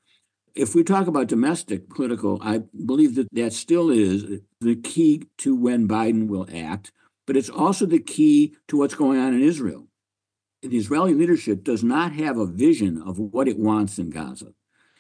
If 0.54 0.74
we 0.74 0.84
talk 0.84 1.06
about 1.06 1.26
domestic 1.26 1.90
political, 1.90 2.38
I 2.42 2.62
believe 2.84 3.14
that 3.16 3.28
that 3.32 3.52
still 3.52 3.90
is 3.90 4.40
the 4.60 4.76
key 4.76 5.24
to 5.38 5.54
when 5.54 5.88
Biden 5.88 6.28
will 6.28 6.48
act, 6.52 6.92
but 7.26 7.36
it's 7.36 7.50
also 7.50 7.84
the 7.84 7.98
key 7.98 8.54
to 8.68 8.78
what's 8.78 8.94
going 8.94 9.18
on 9.18 9.34
in 9.34 9.42
Israel. 9.42 9.88
The 10.62 10.76
Israeli 10.76 11.14
leadership 11.14 11.62
does 11.62 11.84
not 11.84 12.12
have 12.12 12.38
a 12.38 12.46
vision 12.46 13.02
of 13.02 13.18
what 13.18 13.48
it 13.48 13.58
wants 13.58 13.98
in 13.98 14.10
Gaza. 14.10 14.54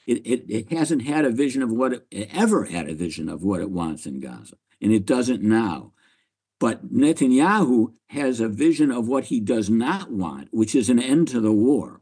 It, 0.06 0.26
it, 0.26 0.44
it 0.48 0.72
hasn't 0.72 1.02
had 1.02 1.24
a 1.24 1.30
vision 1.30 1.62
of 1.62 1.72
what 1.72 2.04
it 2.10 2.30
ever 2.32 2.66
had 2.66 2.88
a 2.88 2.94
vision 2.94 3.28
of 3.28 3.42
what 3.42 3.60
it 3.60 3.70
wants 3.70 4.06
in 4.06 4.20
Gaza, 4.20 4.56
and 4.80 4.92
it 4.92 5.06
doesn't 5.06 5.42
now. 5.42 5.92
But 6.58 6.92
Netanyahu 6.92 7.92
has 8.08 8.40
a 8.40 8.48
vision 8.48 8.90
of 8.90 9.08
what 9.08 9.24
he 9.24 9.40
does 9.40 9.68
not 9.68 10.10
want, 10.10 10.48
which 10.52 10.74
is 10.74 10.88
an 10.88 10.98
end 10.98 11.28
to 11.28 11.40
the 11.40 11.52
war. 11.52 12.00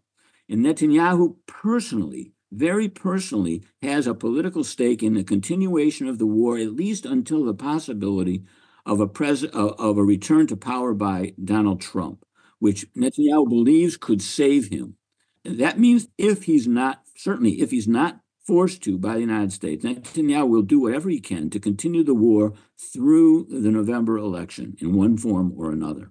And 0.48 0.64
Netanyahu 0.64 1.36
personally, 1.46 2.32
very 2.52 2.88
personally, 2.88 3.64
has 3.82 4.06
a 4.06 4.14
political 4.14 4.62
stake 4.62 5.02
in 5.02 5.14
the 5.14 5.24
continuation 5.24 6.06
of 6.06 6.18
the 6.18 6.26
war, 6.26 6.56
at 6.56 6.74
least 6.74 7.04
until 7.04 7.44
the 7.44 7.54
possibility 7.54 8.44
of 8.86 9.00
a 9.00 9.08
pres- 9.08 9.44
uh, 9.44 9.74
of 9.78 9.98
a 9.98 10.04
return 10.04 10.46
to 10.46 10.56
power 10.56 10.94
by 10.94 11.32
Donald 11.42 11.80
Trump, 11.80 12.24
which 12.58 12.86
Netanyahu 12.94 13.48
believes 13.48 13.96
could 13.96 14.22
save 14.22 14.68
him. 14.68 14.96
That 15.44 15.78
means 15.78 16.08
if 16.16 16.44
he's 16.44 16.68
not, 16.68 17.02
certainly 17.16 17.60
if 17.60 17.70
he's 17.70 17.88
not 17.88 18.20
forced 18.46 18.82
to 18.82 18.98
by 18.98 19.14
the 19.14 19.20
United 19.20 19.52
States, 19.52 19.84
Netanyahu 19.84 20.48
will 20.48 20.62
do 20.62 20.80
whatever 20.80 21.08
he 21.08 21.20
can 21.20 21.50
to 21.50 21.58
continue 21.58 22.04
the 22.04 22.14
war 22.14 22.52
through 22.92 23.46
the 23.48 23.70
November 23.70 24.18
election 24.18 24.76
in 24.80 24.94
one 24.94 25.16
form 25.16 25.52
or 25.56 25.70
another. 25.70 26.10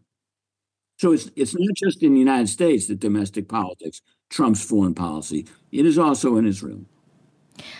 So 0.97 1.11
it's 1.11 1.29
it's 1.35 1.55
not 1.55 1.75
just 1.75 2.01
in 2.01 2.13
the 2.13 2.19
United 2.19 2.47
States 2.47 2.87
that 2.87 2.99
domestic 2.99 3.47
politics 3.47 4.01
trumps 4.29 4.63
foreign 4.63 4.93
policy. 4.93 5.47
It 5.71 5.85
is 5.85 5.97
also 5.97 6.37
in 6.37 6.47
Israel. 6.47 6.85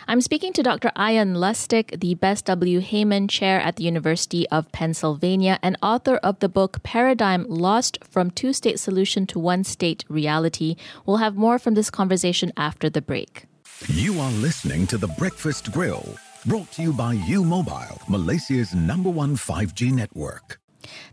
I'm 0.07 0.21
speaking 0.21 0.53
to 0.53 0.63
Dr. 0.63 0.91
Ian 0.99 1.35
Lustick, 1.35 1.99
the 1.99 2.13
Bess 2.13 2.41
W. 2.43 2.79
Heyman 2.79 3.27
Chair 3.29 3.59
at 3.59 3.77
the 3.77 3.83
University 3.83 4.47
of 4.49 4.71
Pennsylvania 4.71 5.57
and 5.63 5.77
author 5.81 6.17
of 6.17 6.39
the 6.39 6.49
book 6.49 6.83
Paradigm 6.83 7.45
Lost 7.47 7.97
from 8.03 8.29
Two 8.29 8.53
State 8.53 8.79
Solution 8.79 9.25
to 9.27 9.39
One 9.39 9.63
State 9.63 10.05
Reality. 10.09 10.75
We'll 11.05 11.17
have 11.17 11.35
more 11.35 11.57
from 11.57 11.73
this 11.73 11.89
conversation 11.89 12.51
after 12.55 12.89
the 12.89 13.01
break. 13.01 13.45
You 13.81 14.19
are 14.19 14.31
listening 14.31 14.87
to 14.87 14.97
The 14.97 15.07
Breakfast 15.07 15.71
Grill, 15.71 16.15
brought 16.45 16.71
to 16.73 16.81
you 16.81 16.93
by 16.93 17.13
U 17.13 17.43
Mobile, 17.43 17.99
Malaysia's 18.07 18.73
number 18.73 19.09
one 19.09 19.35
5G 19.35 19.91
network. 19.91 20.59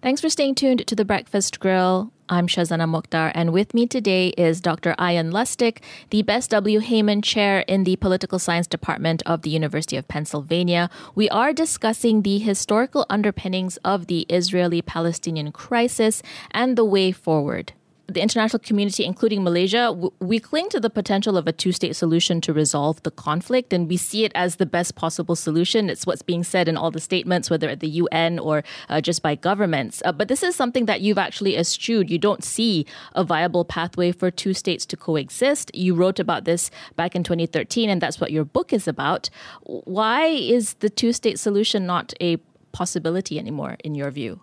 Thanks 0.03 0.21
for 0.21 0.29
staying 0.29 0.55
tuned 0.57 0.87
to 0.87 0.95
the 0.95 1.05
Breakfast 1.05 1.59
Grill. 1.59 2.13
I'm 2.29 2.47
Shazana 2.47 2.87
Mokhtar, 2.89 3.33
and 3.35 3.53
with 3.53 3.75
me 3.75 3.87
today 3.87 4.29
is 4.37 4.61
Dr. 4.61 4.95
Ian 5.01 5.33
Lustick, 5.33 5.83
the 6.11 6.23
Bess 6.23 6.47
W. 6.49 6.81
Heyman 6.81 7.25
Chair 7.25 7.61
in 7.67 7.85
the 7.85 7.97
Political 7.97 8.39
Science 8.39 8.67
Department 8.67 9.23
of 9.27 9.43
the 9.43 9.51
University 9.51 9.97
of 9.97 10.07
Pennsylvania. 10.07 10.91
We 11.15 11.29
are 11.31 11.53
discussing 11.53 12.23
the 12.23 12.39
historical 12.39 13.05
underpinnings 13.11 13.79
of 13.79 14.07
the 14.07 14.27
Israeli 14.29 14.83
Palestinian 14.83 15.51
crisis 15.51 16.23
and 16.53 16.77
the 16.77 16.85
way 16.85 17.11
forward 17.11 17.73
the 18.15 18.21
international 18.21 18.61
community, 18.61 19.05
including 19.05 19.43
Malaysia, 19.45 19.93
we 20.21 20.39
cling 20.39 20.69
to 20.71 20.81
the 20.81 20.91
potential 20.91 21.37
of 21.37 21.47
a 21.47 21.53
two 21.53 21.73
state 21.73 21.95
solution 21.97 22.41
to 22.43 22.53
resolve 22.53 23.03
the 23.03 23.11
conflict, 23.11 23.73
and 23.73 23.89
we 23.89 23.97
see 23.97 24.25
it 24.25 24.33
as 24.35 24.57
the 24.57 24.67
best 24.67 24.95
possible 24.95 25.37
solution. 25.37 25.89
It's 25.89 26.07
what's 26.07 26.23
being 26.23 26.45
said 26.45 26.69
in 26.69 26.77
all 26.77 26.91
the 26.91 27.01
statements, 27.01 27.51
whether 27.51 27.69
at 27.69 27.81
the 27.81 27.89
UN 27.89 28.39
or 28.39 28.65
uh, 28.89 29.01
just 29.01 29.23
by 29.23 29.35
governments. 29.35 30.03
Uh, 30.05 30.13
but 30.13 30.29
this 30.29 30.43
is 30.43 30.57
something 30.57 30.87
that 30.87 31.01
you've 31.01 31.19
actually 31.19 31.57
eschewed. 31.57 32.11
You 32.11 32.19
don't 32.19 32.45
see 32.45 32.87
a 33.15 33.25
viable 33.25 33.65
pathway 33.65 34.13
for 34.13 34.31
two 34.31 34.55
states 34.55 34.85
to 34.87 34.97
coexist. 34.97 35.71
You 35.75 35.95
wrote 35.95 36.19
about 36.19 36.45
this 36.45 36.71
back 36.97 37.15
in 37.15 37.23
2013, 37.23 37.89
and 37.89 38.01
that's 38.01 38.21
what 38.21 38.33
your 38.33 38.45
book 38.45 38.73
is 38.73 38.89
about. 38.89 39.31
Why 39.63 40.27
is 40.27 40.75
the 40.75 40.91
two 40.91 41.13
state 41.13 41.39
solution 41.39 41.87
not 41.87 42.13
a 42.21 42.39
possibility 42.73 43.39
anymore, 43.39 43.77
in 43.85 43.95
your 43.95 44.11
view? 44.11 44.41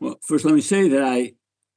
Well, 0.00 0.18
first, 0.20 0.44
let 0.44 0.54
me 0.54 0.60
say 0.60 0.88
that 0.88 1.02
I 1.02 1.34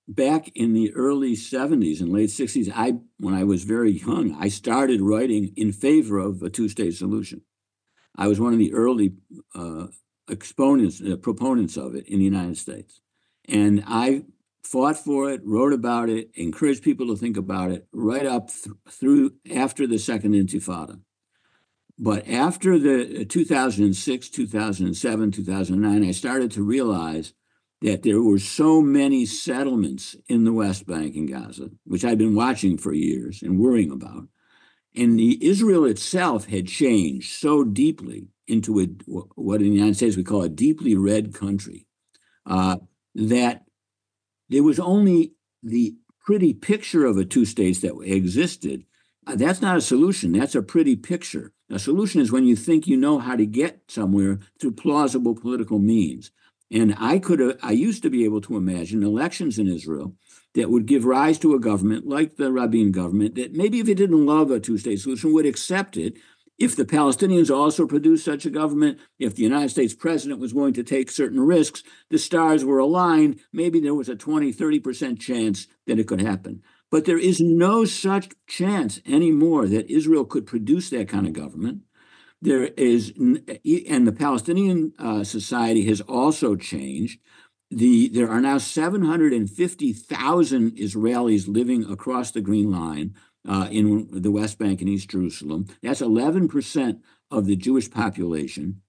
back 0.08 0.50
in 0.56 0.74
the 0.74 0.94
early 0.94 1.36
70s 1.36 2.00
and 2.00 2.12
late 2.12 2.30
60s 2.30 2.72
i 2.76 2.94
when 3.18 3.34
i 3.34 3.44
was 3.44 3.64
very 3.64 3.92
young 3.92 4.36
i 4.40 4.48
started 4.48 5.02
writing 5.02 5.52
in 5.56 5.72
favor 5.72 6.20
of 6.20 6.42
a 6.42 6.50
two-state 6.50 6.94
solution. 6.94 7.42
I 8.18 8.28
was 8.28 8.40
one 8.40 8.54
of 8.54 8.60
the 8.60 8.74
early 8.74 9.16
uh, 9.54 9.88
exponents 10.30 11.02
uh, 11.02 11.18
proponents 11.18 11.76
of 11.76 11.96
it 11.96 12.08
in 12.08 12.20
the 12.20 12.26
united 12.26 12.58
states. 12.58 13.02
And 13.48 13.84
i 13.88 14.24
fought 14.64 14.98
for 14.98 15.32
it 15.32 15.42
wrote 15.44 15.74
about 15.74 16.10
it 16.10 16.30
encouraged 16.36 16.84
people 16.84 17.08
to 17.08 17.16
think 17.16 17.38
about 17.38 17.72
it 17.72 17.88
right 17.92 18.26
up 18.26 18.50
th- 18.50 18.76
through 18.90 19.34
after 19.54 19.86
the 19.86 20.00
second 20.00 20.34
intifada. 20.34 21.00
But 21.98 22.28
after 22.28 22.78
the 22.78 23.22
uh, 23.22 23.26
2006 23.28 24.30
2007 24.30 25.32
2009 25.32 26.04
i 26.04 26.12
started 26.12 26.52
to 26.52 26.64
realize 26.64 27.34
that 27.86 28.02
there 28.02 28.20
were 28.20 28.40
so 28.40 28.82
many 28.82 29.28
settlements 29.28 30.16
in 30.28 30.44
the 30.44 30.52
West 30.52 30.88
Bank 30.88 31.16
and 31.16 31.30
Gaza, 31.30 31.70
which 31.84 32.04
I've 32.04 32.18
been 32.18 32.34
watching 32.34 32.80
for 32.80 32.92
years 32.94 33.44
and 33.44 33.60
worrying 33.60 33.92
about. 33.92 34.24
And 34.96 35.20
the 35.20 35.38
Israel 35.46 35.86
itself 35.86 36.48
had 36.48 36.68
changed 36.68 37.38
so 37.38 37.64
deeply 37.64 38.30
into 38.48 38.80
a, 38.80 38.86
what 39.36 39.62
in 39.62 39.70
the 39.70 39.76
United 39.76 39.98
States 39.98 40.18
we 40.18 40.24
call 40.24 40.42
a 40.42 40.50
deeply 40.50 40.96
red 40.96 41.32
country 41.36 41.86
uh, 42.48 42.78
that 43.14 43.66
there 44.50 44.64
was 44.64 44.80
only 44.80 45.34
the 45.62 45.96
pretty 46.20 46.56
picture 46.56 47.06
of 47.06 47.18
a 47.18 47.24
two 47.24 47.46
states 47.46 47.82
that 47.82 47.96
existed. 48.02 48.84
Uh, 49.28 49.36
that's 49.36 49.62
not 49.62 49.78
a 49.78 49.82
solution. 49.82 50.32
That's 50.32 50.56
a 50.56 50.64
pretty 50.64 50.96
picture. 50.96 51.54
A 51.70 51.78
solution 51.78 52.20
is 52.20 52.32
when 52.32 52.46
you 52.46 52.56
think 52.56 52.88
you 52.88 52.98
know 52.98 53.20
how 53.20 53.36
to 53.36 53.46
get 53.46 53.82
somewhere 53.90 54.40
through 54.60 54.72
plausible 54.72 55.36
political 55.36 55.78
means. 55.78 56.32
And 56.76 56.94
I 57.00 57.20
could 57.20 57.42
uh, 57.42 57.54
I 57.64 57.72
used 57.72 58.04
to 58.04 58.10
be 58.10 58.26
able 58.26 58.42
to 58.42 58.58
imagine 58.58 59.02
elections 59.02 59.58
in 59.58 59.68
Israel 59.68 60.14
that 60.56 60.70
would 60.70 60.86
give 60.86 61.06
rise 61.06 61.40
to 61.40 61.56
a 61.56 61.60
government 61.60 62.06
like 62.06 62.36
the 62.36 62.52
Rabin 62.52 62.92
government 62.92 63.36
that 63.36 63.54
maybe 63.54 63.80
if 63.80 63.88
it 63.88 63.96
didn't 63.96 64.26
love 64.26 64.52
a 64.52 64.60
two-state 64.60 65.00
solution 65.00 65.32
would 65.34 65.46
accept 65.46 65.96
it. 65.96 66.16
If 66.58 66.76
the 66.76 66.86
Palestinians 66.86 67.54
also 67.54 67.86
produced 67.86 68.24
such 68.24 68.46
a 68.46 68.50
government, 68.50 69.00
if 69.20 69.36
the 69.36 69.44
United 69.44 69.70
States 69.70 69.94
president 69.94 70.40
was 70.40 70.54
willing 70.54 70.74
to 70.74 70.84
take 70.84 71.12
certain 71.12 71.42
risks, 71.42 71.84
the 72.10 72.18
stars 72.18 72.64
were 72.64 72.80
aligned, 72.80 73.40
maybe 73.52 73.82
there 73.82 73.94
was 73.94 74.08
a 74.08 74.16
20, 74.16 74.54
30% 74.54 75.20
chance 75.20 75.68
that 75.88 76.00
it 76.00 76.08
could 76.08 76.22
happen. 76.22 76.62
But 76.90 77.04
there 77.04 77.18
is 77.18 77.42
no 77.42 77.84
such 77.84 78.30
chance 78.48 79.02
anymore 79.06 79.68
that 79.68 79.92
Israel 79.92 80.24
could 80.24 80.46
produce 80.46 80.90
that 80.92 81.10
kind 81.10 81.28
of 81.28 81.34
government. 81.34 81.82
There 82.46 82.66
is, 82.78 83.12
and 83.18 84.08
the 84.08 84.16
Palestinian 84.16 84.94
uh, 85.00 85.24
society 85.24 85.88
has 85.88 86.02
also 86.02 86.56
changed. 86.56 87.20
The 87.72 88.08
there 88.10 88.30
are 88.30 88.40
now 88.40 88.60
750,000 88.60 90.72
Israelis 90.78 91.48
living 91.48 91.92
across 91.92 92.30
the 92.30 92.42
Green 92.42 92.72
Line 92.72 93.16
uh, 93.50 93.68
in 93.72 94.10
the 94.12 94.30
West 94.30 94.60
Bank 94.60 94.82
and 94.82 94.90
East 94.90 95.10
Jerusalem. 95.10 95.66
That's 95.82 96.02
11% 96.02 97.00
of 97.32 97.48
the 97.48 97.56
Jewish 97.56 97.90
population. 97.90 98.84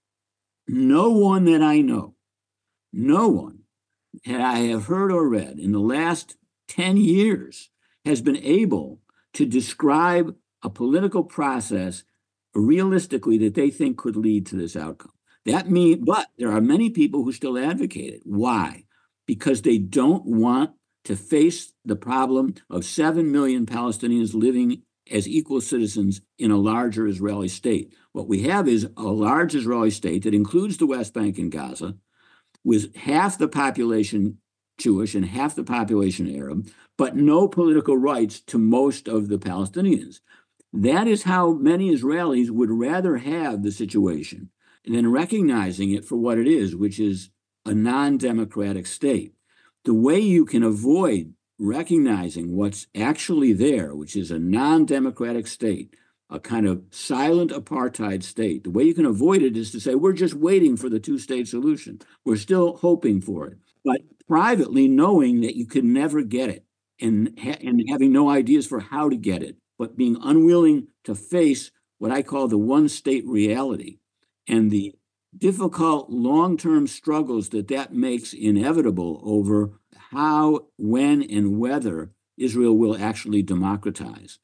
No 0.69 1.11
one 1.11 1.47
that 1.47 1.63
I 1.63 1.81
know, 1.81 2.17
no 2.93 3.29
one 3.29 3.61
that 4.27 4.43
I 4.43 4.59
have 4.59 4.85
heard 4.85 5.11
or 5.11 5.27
read 5.27 5.59
in 5.59 5.73
the 5.73 5.79
last 5.79 6.37
10 6.69 6.99
years 6.99 7.71
has 8.05 8.21
been 8.21 8.37
able 8.37 9.01
to 9.33 9.47
describe 9.47 10.37
a 10.63 10.69
political 10.69 11.25
process 11.25 12.05
realistically 12.57 13.39
that 13.39 13.55
they 13.55 13.71
think 13.71 13.97
could 13.97 14.17
lead 14.17 14.47
to 14.47 14.57
this 14.57 14.77
outcome. 14.77 15.13
That 15.45 15.71
mean, 15.71 16.05
but 16.05 16.29
there 16.39 16.51
are 16.51 16.61
many 16.61 16.91
people 16.91 17.23
who 17.23 17.33
still 17.33 17.57
advocate 17.59 18.15
it. 18.15 18.23
Why? 18.25 18.85
Because 19.27 19.63
they 19.63 19.79
don't 19.79 20.25
want 20.27 20.73
to 21.05 21.17
face 21.17 21.73
the 21.85 21.97
problem 21.97 22.55
of 22.69 22.85
7 22.85 23.31
million 23.31 23.65
Palestinians 23.65 24.35
living 24.35 24.83
as 25.11 25.29
equal 25.29 25.61
citizens 25.61 26.21
in 26.39 26.51
a 26.51 26.57
larger 26.57 27.07
Israeli 27.07 27.47
state. 27.47 27.95
What 28.11 28.27
we 28.27 28.43
have 28.43 28.67
is 28.67 28.89
a 28.97 29.03
large 29.03 29.55
Israeli 29.55 29.91
state 29.91 30.25
that 30.25 30.35
includes 30.35 30.79
the 30.79 30.87
West 30.87 31.15
Bank 31.15 31.39
and 31.39 31.53
Gaza, 31.53 31.95
with 32.65 32.97
half 32.97 33.39
the 33.39 33.47
population 33.47 34.39
Jewish 34.79 35.15
and 35.15 35.25
half 35.25 35.55
the 35.55 35.65
population 35.65 36.35
Arab, 36.35 36.69
but 36.99 37.17
no 37.17 37.49
political 37.49 37.97
rights 37.97 38.41
to 38.41 38.59
most 38.59 39.09
of 39.09 39.29
the 39.29 39.39
Palestinians. 39.39 40.21
That 40.77 41.09
is 41.09 41.23
how 41.23 41.53
many 41.53 41.91
Israelis 41.91 42.51
would 42.51 42.71
rather 42.71 43.17
have 43.17 43.63
the 43.63 43.73
situation 43.73 44.51
than 44.85 45.11
recognizing 45.11 45.91
it 45.93 46.05
for 46.05 46.17
what 46.17 46.37
it 46.37 46.47
is, 46.47 46.77
which 46.77 47.01
is 47.01 47.31
a 47.65 47.73
non 47.73 48.19
democratic 48.19 48.87
state. 48.87 49.33
The 49.87 49.95
way 49.95 50.21
you 50.21 50.45
can 50.45 50.63
avoid 50.63 51.33
recognizing 51.59 52.57
what's 52.57 52.89
actually 52.95 53.55
there, 53.55 53.95
which 53.95 54.17
is 54.17 54.31
a 54.31 54.39
non 54.39 54.85
democratic 54.85 55.47
state, 55.47 55.97
a 56.29 56.39
kind 56.39 56.67
of 56.67 56.83
silent 56.91 57.53
apartheid 57.53 58.23
state, 58.23 58.65
the 58.65 58.71
way 58.71 58.85
you 58.85 58.93
can 58.93 59.07
avoid 59.07 59.41
it 59.41 59.57
is 59.57 59.71
to 59.71 59.81
say, 59.81 59.95
we're 59.95 60.13
just 60.13 60.35
waiting 60.35 60.77
for 60.77 60.91
the 60.91 61.01
two 61.01 61.19
state 61.19 61.49
solution. 61.49 62.01
We're 62.23 62.37
still 62.37 62.77
hoping 62.77 63.23
for 63.23 63.47
it. 63.47 63.57
But 63.83 64.03
privately, 64.29 64.89
knowing 64.89 65.41
that 65.41 65.57
you 65.57 65.65
can 65.65 65.95
never 65.95 66.21
get 66.21 66.51
it 66.51 66.67
and, 67.01 67.39
ha- 67.43 67.57
and 67.63 67.83
having 67.89 68.13
no 68.13 68.29
ideas 68.29 68.67
for 68.67 68.81
how 68.81 69.09
to 69.09 69.17
get 69.17 69.43
it, 69.43 69.57
but 69.79 69.97
being 69.97 70.17
unwilling 70.23 70.89
to 71.05 71.15
face 71.15 71.71
what 71.99 72.11
I 72.11 72.23
call 72.23 72.49
the 72.49 72.59
one 72.59 72.89
state 72.89 73.27
reality 73.27 73.99
and 74.47 74.71
the 74.71 74.95
difficult 75.37 76.11
long 76.11 76.57
term 76.57 76.87
struggles 76.87 77.51
that 77.51 77.69
that 77.69 77.93
makes 77.93 78.33
inevitable 78.33 79.21
over 79.25 79.81
how, 80.11 80.69
when, 80.79 81.23
and 81.23 81.59
whether 81.59 82.13
Israel 82.37 82.77
will 82.77 82.97
actually 82.97 83.43
democratize. 83.43 84.39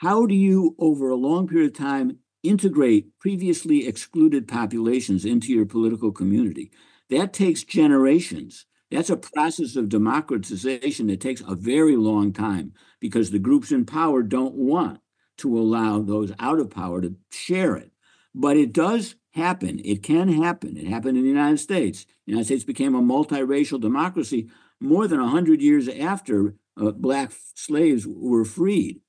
How 0.00 0.26
do 0.26 0.34
you, 0.34 0.76
over 0.78 1.10
a 1.10 1.16
long 1.16 1.48
period 1.48 1.72
of 1.72 1.76
time, 1.76 2.18
integrate 2.42 3.18
previously 3.18 3.86
excluded 3.86 4.46
populations 4.46 5.24
into 5.24 5.52
your 5.52 5.66
political 5.66 6.12
community? 6.12 6.70
That 7.10 7.32
takes 7.32 7.64
generations. 7.64 8.66
That's 8.90 9.10
a 9.10 9.16
process 9.16 9.76
of 9.76 9.88
democratization 9.88 11.08
that 11.08 11.20
takes 11.20 11.42
a 11.46 11.54
very 11.54 11.96
long 11.96 12.32
time 12.32 12.72
because 13.00 13.30
the 13.30 13.38
groups 13.38 13.72
in 13.72 13.84
power 13.84 14.22
don't 14.22 14.54
want 14.54 15.00
to 15.38 15.58
allow 15.58 16.00
those 16.00 16.32
out 16.38 16.58
of 16.58 16.70
power 16.70 17.00
to 17.00 17.16
share 17.30 17.76
it. 17.76 17.92
But 18.34 18.56
it 18.56 18.72
does 18.72 19.14
happen. 19.32 19.80
It 19.84 20.02
can 20.02 20.28
happen. 20.28 20.76
It 20.76 20.86
happened 20.86 21.16
in 21.16 21.22
the 21.22 21.30
United 21.30 21.58
States. 21.58 22.04
The 22.26 22.32
United 22.32 22.46
States 22.46 22.64
became 22.64 22.94
a 22.94 23.02
multiracial 23.02 23.80
democracy 23.80 24.48
more 24.80 25.06
than 25.08 25.20
100 25.20 25.60
years 25.60 25.88
after 25.88 26.54
uh, 26.80 26.92
black 26.92 27.32
slaves 27.54 28.06
were 28.06 28.44
freed. 28.44 29.00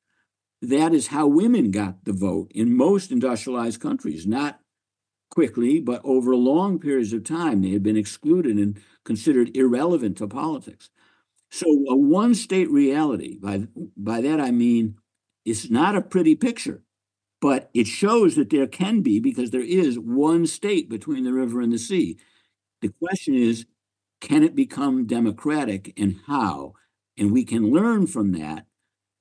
That 0.61 0.93
is 0.93 1.07
how 1.07 1.27
women 1.27 1.71
got 1.71 2.05
the 2.05 2.13
vote 2.13 2.51
in 2.53 2.75
most 2.75 3.11
industrialized 3.11 3.79
countries, 3.79 4.27
not 4.27 4.59
quickly, 5.29 5.79
but 5.79 6.01
over 6.03 6.35
long 6.35 6.79
periods 6.79 7.13
of 7.13 7.23
time. 7.23 7.61
They 7.61 7.69
had 7.69 7.83
been 7.83 7.97
excluded 7.97 8.57
and 8.57 8.81
considered 9.05 9.55
irrelevant 9.55 10.17
to 10.17 10.27
politics. 10.27 10.89
So, 11.51 11.65
a 11.89 11.95
one 11.95 12.35
state 12.35 12.69
reality, 12.69 13.37
by, 13.39 13.67
by 13.97 14.21
that 14.21 14.39
I 14.39 14.51
mean 14.51 14.95
it's 15.45 15.69
not 15.69 15.95
a 15.95 16.01
pretty 16.01 16.35
picture, 16.35 16.83
but 17.41 17.69
it 17.73 17.87
shows 17.87 18.35
that 18.35 18.49
there 18.49 18.67
can 18.67 19.01
be, 19.01 19.19
because 19.19 19.51
there 19.51 19.61
is 19.61 19.99
one 19.99 20.47
state 20.47 20.89
between 20.89 21.23
the 21.23 21.33
river 21.33 21.61
and 21.61 21.73
the 21.73 21.79
sea. 21.79 22.17
The 22.81 22.93
question 23.01 23.35
is, 23.35 23.65
can 24.21 24.43
it 24.43 24.55
become 24.55 25.07
democratic 25.07 25.93
and 25.97 26.19
how? 26.27 26.73
And 27.17 27.31
we 27.33 27.45
can 27.45 27.71
learn 27.71 28.07
from 28.07 28.33
that 28.33 28.67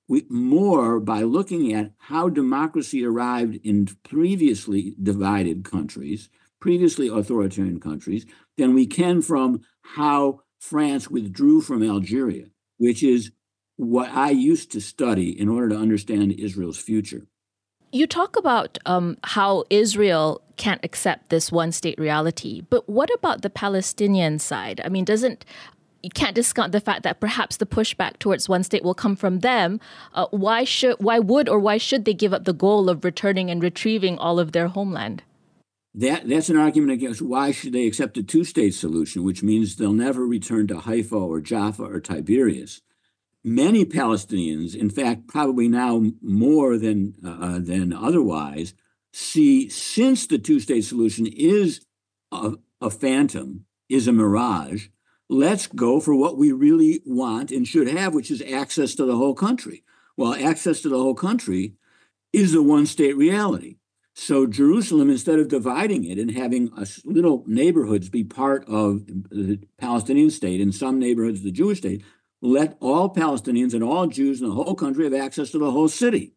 we, 0.08 0.24
more 0.28 1.00
by 1.00 1.22
looking 1.22 1.72
at 1.72 1.92
how 1.98 2.28
democracy 2.28 3.04
arrived 3.04 3.58
in 3.64 3.86
previously 4.04 4.94
divided 5.02 5.64
countries, 5.64 6.30
previously 6.60 7.08
authoritarian 7.08 7.80
countries, 7.80 8.24
than 8.56 8.74
we 8.74 8.86
can 8.86 9.20
from 9.22 9.60
how 9.82 10.40
France 10.58 11.10
withdrew 11.10 11.60
from 11.60 11.82
Algeria, 11.82 12.46
which 12.78 13.02
is 13.02 13.32
what 13.76 14.10
I 14.10 14.30
used 14.30 14.72
to 14.72 14.80
study 14.80 15.38
in 15.38 15.48
order 15.48 15.68
to 15.70 15.76
understand 15.76 16.32
Israel's 16.32 16.78
future. 16.78 17.26
You 17.92 18.06
talk 18.06 18.36
about 18.36 18.76
um, 18.84 19.16
how 19.24 19.64
Israel 19.70 20.42
can't 20.56 20.84
accept 20.84 21.30
this 21.30 21.50
one 21.50 21.72
state 21.72 21.98
reality, 21.98 22.62
but 22.68 22.88
what 22.88 23.08
about 23.14 23.42
the 23.42 23.50
Palestinian 23.50 24.38
side? 24.38 24.80
I 24.84 24.88
mean, 24.88 25.04
doesn't 25.04 25.44
you 26.02 26.10
can't 26.10 26.34
discount 26.34 26.72
the 26.72 26.80
fact 26.80 27.02
that 27.02 27.20
perhaps 27.20 27.56
the 27.56 27.66
pushback 27.66 28.18
towards 28.18 28.48
one 28.48 28.62
state 28.62 28.84
will 28.84 28.94
come 28.94 29.16
from 29.16 29.40
them. 29.40 29.80
Uh, 30.14 30.26
why 30.30 30.64
should, 30.64 30.96
why 31.00 31.18
would, 31.18 31.48
or 31.48 31.58
why 31.58 31.76
should 31.76 32.04
they 32.04 32.14
give 32.14 32.32
up 32.32 32.44
the 32.44 32.52
goal 32.52 32.88
of 32.88 33.04
returning 33.04 33.50
and 33.50 33.62
retrieving 33.62 34.16
all 34.16 34.38
of 34.38 34.52
their 34.52 34.68
homeland? 34.68 35.22
That 35.94 36.28
that's 36.28 36.48
an 36.48 36.56
argument 36.56 36.92
against 36.92 37.22
why 37.22 37.50
should 37.50 37.72
they 37.72 37.86
accept 37.86 38.18
a 38.18 38.22
two-state 38.22 38.74
solution, 38.74 39.24
which 39.24 39.42
means 39.42 39.76
they'll 39.76 39.92
never 39.92 40.26
return 40.26 40.66
to 40.68 40.80
Haifa 40.80 41.16
or 41.16 41.40
Jaffa 41.40 41.82
or 41.82 42.00
Tiberias. 42.00 42.82
Many 43.42 43.84
Palestinians, 43.84 44.74
in 44.74 44.90
fact, 44.90 45.26
probably 45.26 45.68
now 45.68 46.04
more 46.20 46.76
than 46.76 47.14
uh, 47.24 47.58
than 47.60 47.92
otherwise, 47.92 48.74
see 49.12 49.68
since 49.68 50.26
the 50.26 50.38
two-state 50.38 50.84
solution 50.84 51.26
is 51.26 51.80
a, 52.30 52.54
a 52.80 52.90
phantom, 52.90 53.64
is 53.88 54.06
a 54.06 54.12
mirage 54.12 54.88
let's 55.28 55.66
go 55.66 56.00
for 56.00 56.14
what 56.14 56.36
we 56.36 56.52
really 56.52 57.00
want 57.04 57.50
and 57.50 57.66
should 57.66 57.88
have, 57.88 58.14
which 58.14 58.30
is 58.30 58.42
access 58.42 58.94
to 58.94 59.04
the 59.04 59.16
whole 59.16 59.34
country. 59.34 59.84
Well, 60.16 60.34
access 60.34 60.80
to 60.82 60.88
the 60.88 60.98
whole 60.98 61.14
country 61.14 61.74
is 62.32 62.54
a 62.54 62.62
one 62.62 62.86
state 62.86 63.16
reality. 63.16 63.76
So 64.20 64.48
Jerusalem, 64.48 65.10
instead 65.10 65.38
of 65.38 65.46
dividing 65.46 66.04
it 66.04 66.18
and 66.18 66.32
having 66.32 66.72
little 67.04 67.44
neighborhoods 67.46 68.08
be 68.08 68.24
part 68.24 68.64
of 68.66 69.06
the 69.06 69.60
Palestinian 69.78 70.30
state 70.30 70.60
and 70.60 70.74
some 70.74 70.98
neighborhoods 70.98 71.44
the 71.44 71.52
Jewish 71.52 71.78
state, 71.78 72.02
let 72.42 72.76
all 72.80 73.14
Palestinians 73.14 73.74
and 73.74 73.84
all 73.84 74.08
Jews 74.08 74.42
in 74.42 74.48
the 74.48 74.54
whole 74.56 74.74
country 74.74 75.04
have 75.04 75.14
access 75.14 75.52
to 75.52 75.58
the 75.58 75.70
whole 75.70 75.86
city. 75.86 76.32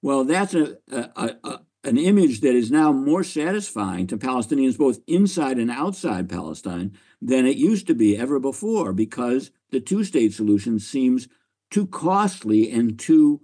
Well, 0.00 0.24
that's 0.24 0.54
a, 0.54 0.78
a, 0.90 1.36
a, 1.44 1.60
an 1.84 1.98
image 1.98 2.40
that 2.40 2.54
is 2.54 2.70
now 2.70 2.92
more 2.92 3.24
satisfying 3.24 4.06
to 4.06 4.16
Palestinians 4.16 4.78
both 4.78 5.00
inside 5.06 5.58
and 5.58 5.70
outside 5.70 6.30
Palestine 6.30 6.96
than 7.20 7.44
it 7.44 7.58
used 7.58 7.86
to 7.88 7.94
be 7.94 8.16
ever 8.16 8.40
before 8.40 8.94
because 8.94 9.50
the 9.70 9.80
two 9.80 10.02
state 10.02 10.32
solution 10.32 10.78
seems 10.78 11.28
too 11.70 11.86
costly 11.86 12.72
and 12.72 12.98
too 12.98 13.42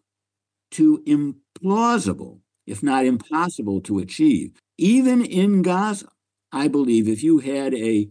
too 0.70 1.02
implausible 1.06 2.40
if 2.68 2.82
not 2.82 3.04
impossible 3.04 3.80
to 3.80 3.98
achieve. 3.98 4.52
Even 4.76 5.24
in 5.24 5.62
gaza 5.62 6.08
i 6.52 6.68
believe 6.68 7.08
if 7.08 7.22
you 7.22 7.38
had 7.38 7.74
a 7.74 8.08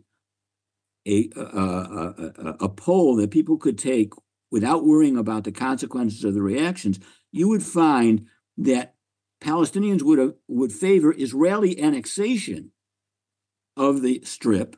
a, 1.08 1.30
a, 1.38 1.41
a, 1.41 2.56
a 2.62 2.70
poll 2.70 3.15
that 3.15 3.32
people 3.32 3.58
could 3.58 3.78
take 3.78 4.12
without 4.52 4.86
worrying 4.86 5.17
about 5.17 5.46
the 5.46 5.52
consequences 5.52 6.24
of 6.24 6.34
the 6.34 6.41
reactions 6.41 7.00
you 7.32 7.48
would 7.48 7.63
find 7.63 8.26
that 8.58 8.96
Palestinians 9.41 10.02
would, 10.02 10.20
uh, 10.20 10.32
would 10.48 10.72
favor 10.72 11.13
Israeli 11.15 11.80
annexation 11.80 12.72
of 13.76 14.02
the 14.02 14.22
strip, 14.24 14.76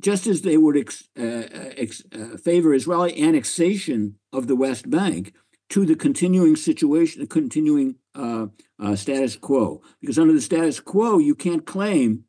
just 0.00 0.26
as 0.26 0.42
they 0.42 0.56
would 0.56 0.76
ex, 0.76 1.08
uh, 1.18 1.22
uh, 1.22 1.70
ex, 1.76 2.02
uh, 2.12 2.36
favor 2.36 2.72
Israeli 2.72 3.20
annexation 3.20 4.16
of 4.32 4.46
the 4.46 4.56
West 4.56 4.88
Bank 4.88 5.34
to 5.70 5.84
the 5.84 5.96
continuing 5.96 6.56
situation, 6.56 7.20
the 7.20 7.26
continuing 7.26 7.96
uh, 8.14 8.46
uh, 8.78 8.96
status 8.96 9.36
quo. 9.36 9.82
Because 10.00 10.18
under 10.18 10.32
the 10.32 10.40
status 10.40 10.80
quo, 10.80 11.18
you 11.18 11.34
can't 11.34 11.66
claim 11.66 12.24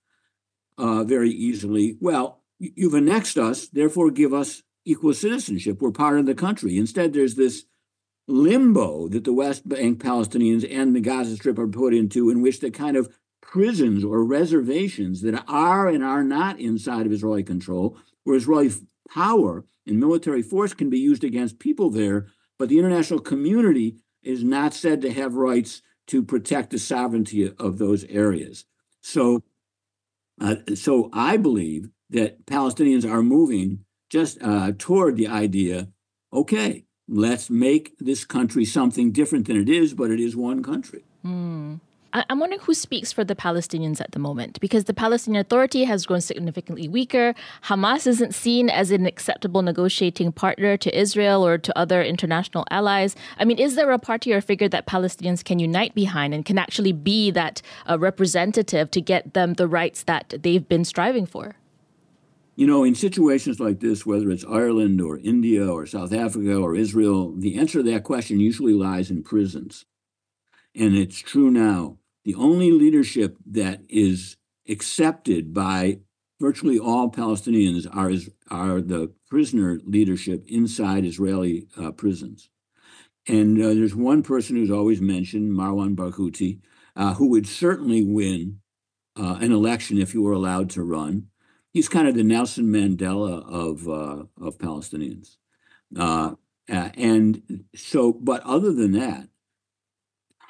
uh, 0.78 1.04
very 1.04 1.30
easily, 1.30 1.98
well, 2.00 2.42
you've 2.60 2.94
annexed 2.94 3.38
us, 3.38 3.68
therefore 3.68 4.12
give 4.12 4.34
us 4.34 4.64
equal 4.86 5.14
citizenship. 5.14 5.82
We're 5.82 5.92
part 5.92 6.20
of 6.20 6.26
the 6.26 6.36
country. 6.36 6.78
Instead, 6.78 7.14
there's 7.14 7.36
this 7.36 7.66
limbo 8.28 9.08
that 9.10 9.24
the 9.24 9.34
West 9.34 9.68
Bank 9.68 10.02
Palestinians 10.02 10.68
and 10.70 10.96
the 10.96 11.02
Gaza 11.02 11.36
Strip 11.36 11.60
are 11.60 11.68
put 11.68 11.94
into, 11.94 12.30
in 12.30 12.42
which 12.42 12.60
the 12.60 12.72
kind 12.72 12.98
of 12.98 13.10
prisons 13.42 14.04
or 14.04 14.24
reservations 14.24 15.22
that 15.22 15.44
are 15.48 15.88
and 15.88 16.04
are 16.04 16.24
not 16.24 16.60
inside 16.60 17.06
of 17.06 17.12
Israeli 17.12 17.44
control, 17.44 17.98
where 18.24 18.38
Israeli 18.38 18.72
power 19.10 19.66
and 19.86 20.00
military 20.00 20.42
force 20.42 20.74
can 20.74 20.90
be 20.90 21.00
used 21.00 21.24
against 21.24 21.60
people 21.60 21.90
there, 21.90 22.28
but 22.58 22.70
the 22.70 22.80
international 22.80 23.20
community 23.20 23.98
is 24.24 24.44
not 24.44 24.74
said 24.74 25.02
to 25.02 25.12
have 25.12 25.36
rights 25.36 25.82
to 26.08 26.24
protect 26.24 26.72
the 26.72 26.80
sovereignty 26.80 27.52
of 27.58 27.78
those 27.78 28.04
areas. 28.06 28.66
So, 29.02 29.44
uh, 30.40 30.56
so 30.76 31.10
I 31.14 31.38
believe 31.38 31.90
that 32.10 32.46
Palestinians 32.46 33.10
are 33.10 33.24
moving 33.24 33.86
just 34.10 34.42
uh, 34.42 34.74
toward 34.78 35.16
the 35.16 35.28
idea, 35.28 35.88
okay, 36.34 36.86
let's 37.08 37.50
make 37.50 37.98
this 38.00 38.26
country 38.26 38.66
something 38.66 39.12
different 39.12 39.48
than 39.48 39.58
it 39.58 39.70
is, 39.70 39.94
but 39.94 40.12
it 40.12 40.20
is 40.20 40.36
one 40.36 40.62
country. 40.62 41.04
Mm. 41.26 41.80
I'm 42.14 42.40
wondering 42.40 42.60
who 42.62 42.74
speaks 42.74 43.14
for 43.14 43.24
the 43.24 43.36
Palestinians 43.36 44.02
at 44.02 44.12
the 44.12 44.20
moment 44.20 44.60
because 44.60 44.84
the 44.84 44.94
Palestinian 44.94 45.40
Authority 45.40 45.86
has 45.86 46.06
grown 46.06 46.20
significantly 46.20 46.90
weaker. 46.90 47.34
Hamas 47.64 48.06
isn't 48.06 48.36
seen 48.36 48.70
as 48.70 48.92
an 48.92 49.06
acceptable 49.06 49.62
negotiating 49.62 50.34
partner 50.34 50.76
to 50.76 50.98
Israel 50.98 51.46
or 51.46 51.58
to 51.58 51.78
other 51.78 52.04
international 52.04 52.66
allies. 52.70 53.16
I 53.38 53.46
mean, 53.46 53.58
is 53.60 53.76
there 53.76 53.92
a 53.92 54.00
party 54.00 54.34
or 54.34 54.42
figure 54.42 54.68
that 54.68 54.86
Palestinians 54.88 55.44
can 55.44 55.60
unite 55.60 55.96
behind 55.96 56.34
and 56.34 56.44
can 56.44 56.58
actually 56.58 56.92
be 56.92 57.32
that 57.32 57.62
uh, 57.90 57.98
representative 57.98 58.92
to 58.92 59.00
get 59.00 59.34
them 59.34 59.54
the 59.54 59.68
rights 59.68 60.04
that 60.04 60.34
they've 60.42 60.68
been 60.68 60.84
striving 60.84 61.26
for? 61.26 61.56
You 62.58 62.68
know, 62.68 62.84
in 62.84 62.94
situations 62.94 63.62
like 63.62 63.80
this, 63.80 64.06
whether 64.06 64.30
it's 64.30 64.44
Ireland 64.44 65.00
or 65.00 65.18
India 65.18 65.66
or 65.66 65.86
South 65.86 66.12
Africa 66.12 66.58
or 66.58 66.76
Israel, 66.76 67.34
the 67.34 67.58
answer 67.58 67.82
to 67.82 67.92
that 67.92 68.04
question 68.04 68.42
usually 68.42 68.74
lies 68.74 69.10
in 69.10 69.24
prisons. 69.24 69.86
And 70.76 70.96
it's 70.96 71.20
true 71.20 71.50
now. 71.50 71.98
The 72.24 72.36
only 72.36 72.72
leadership 72.72 73.38
that 73.46 73.82
is 73.90 74.38
accepted 74.70 75.54
by 75.54 76.00
virtually 76.40 76.80
all 76.80 77.10
Palestinians 77.12 77.88
are 77.96 78.12
are 78.50 78.82
the 78.82 79.14
prisoner 79.30 79.80
leadership 79.86 80.44
inside 80.48 81.06
Israeli 81.06 81.68
uh, 81.78 81.92
prisons. 81.92 82.50
And 83.28 83.62
uh, 83.62 83.70
there's 83.70 83.96
one 83.96 84.24
person 84.24 84.56
who's 84.56 84.72
always 84.72 85.00
mentioned, 85.00 85.52
Marwan 85.52 85.96
Barghouti, 85.96 86.60
uh, 86.96 87.14
who 87.14 87.28
would 87.30 87.48
certainly 87.48 88.04
win 88.04 88.60
uh, 89.16 89.38
an 89.40 89.52
election 89.52 90.00
if 90.00 90.14
he 90.14 90.18
were 90.18 90.32
allowed 90.32 90.70
to 90.72 90.84
run. 90.84 91.28
He's 91.72 91.88
kind 91.88 92.08
of 92.08 92.16
the 92.16 92.24
Nelson 92.24 92.66
Mandela 92.66 93.46
of 93.48 93.88
uh, 93.88 94.26
of 94.44 94.58
Palestinians. 94.58 95.38
Uh, 95.96 96.36
and 96.68 97.66
so, 97.76 98.14
but 98.14 98.42
other 98.44 98.72
than 98.72 98.94
that, 98.94 99.28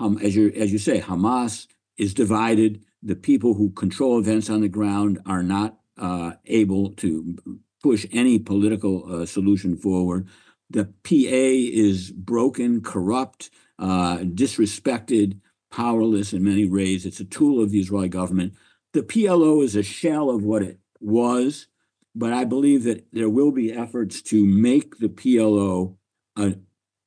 um, 0.01 0.17
as 0.17 0.35
you 0.35 0.51
as 0.55 0.71
you 0.71 0.79
say, 0.79 0.99
Hamas 0.99 1.67
is 1.97 2.13
divided. 2.13 2.83
The 3.03 3.15
people 3.15 3.53
who 3.53 3.69
control 3.71 4.19
events 4.19 4.49
on 4.49 4.61
the 4.61 4.67
ground 4.67 5.19
are 5.25 5.43
not 5.43 5.77
uh, 5.97 6.33
able 6.45 6.91
to 6.91 7.37
push 7.83 8.05
any 8.11 8.39
political 8.39 9.21
uh, 9.21 9.25
solution 9.25 9.75
forward. 9.75 10.27
The 10.69 10.85
PA 10.85 11.11
is 11.13 12.11
broken, 12.11 12.81
corrupt, 12.81 13.49
uh, 13.79 14.19
disrespected, 14.19 15.39
powerless 15.71 16.33
in 16.33 16.43
many 16.43 16.67
ways. 16.67 17.05
It's 17.05 17.19
a 17.19 17.25
tool 17.25 17.61
of 17.61 17.71
the 17.71 17.79
Israeli 17.79 18.09
government. 18.09 18.53
The 18.93 19.03
PLO 19.03 19.63
is 19.63 19.75
a 19.75 19.83
shell 19.83 20.29
of 20.29 20.43
what 20.43 20.61
it 20.61 20.79
was, 20.99 21.67
but 22.15 22.33
I 22.33 22.45
believe 22.45 22.83
that 22.83 23.05
there 23.11 23.29
will 23.29 23.51
be 23.51 23.71
efforts 23.71 24.21
to 24.23 24.45
make 24.45 24.99
the 24.99 25.09
PLO 25.09 25.95
uh, 26.37 26.51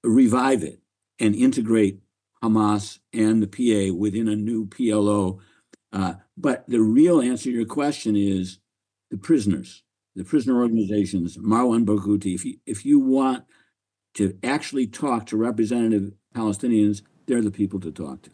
revive 0.03 0.63
it 0.63 0.81
and 1.19 1.35
integrate 1.35 2.01
Hamas 2.45 2.99
and 3.13 3.43
the 3.43 3.47
PA 3.47 3.95
within 3.97 4.29
a 4.29 4.37
new 4.37 4.67
PLO. 4.67 5.39
Uh, 5.93 6.15
but 6.37 6.65
the 6.69 6.81
real 6.81 7.21
answer 7.21 7.45
to 7.45 7.51
your 7.51 7.65
question 7.65 8.17
is 8.17 8.59
the 9.11 9.17
prisoners, 9.17 9.83
the 10.15 10.25
prisoner 10.25 10.61
organizations, 10.61 11.39
Marwan 11.39 11.85
Barghouti. 11.85 12.35
If 12.35 12.45
you, 12.45 12.57
if 12.67 12.85
you 12.85 12.99
want 12.99 13.45
to 14.15 14.39
actually 14.43 14.87
talk 14.87 15.27
to 15.27 15.37
representative 15.37 16.13
Palestinians, 16.35 17.03
they're 17.27 17.43
the 17.43 17.51
people 17.51 17.81
to 17.81 17.91
talk 17.91 18.23
to. 18.23 18.31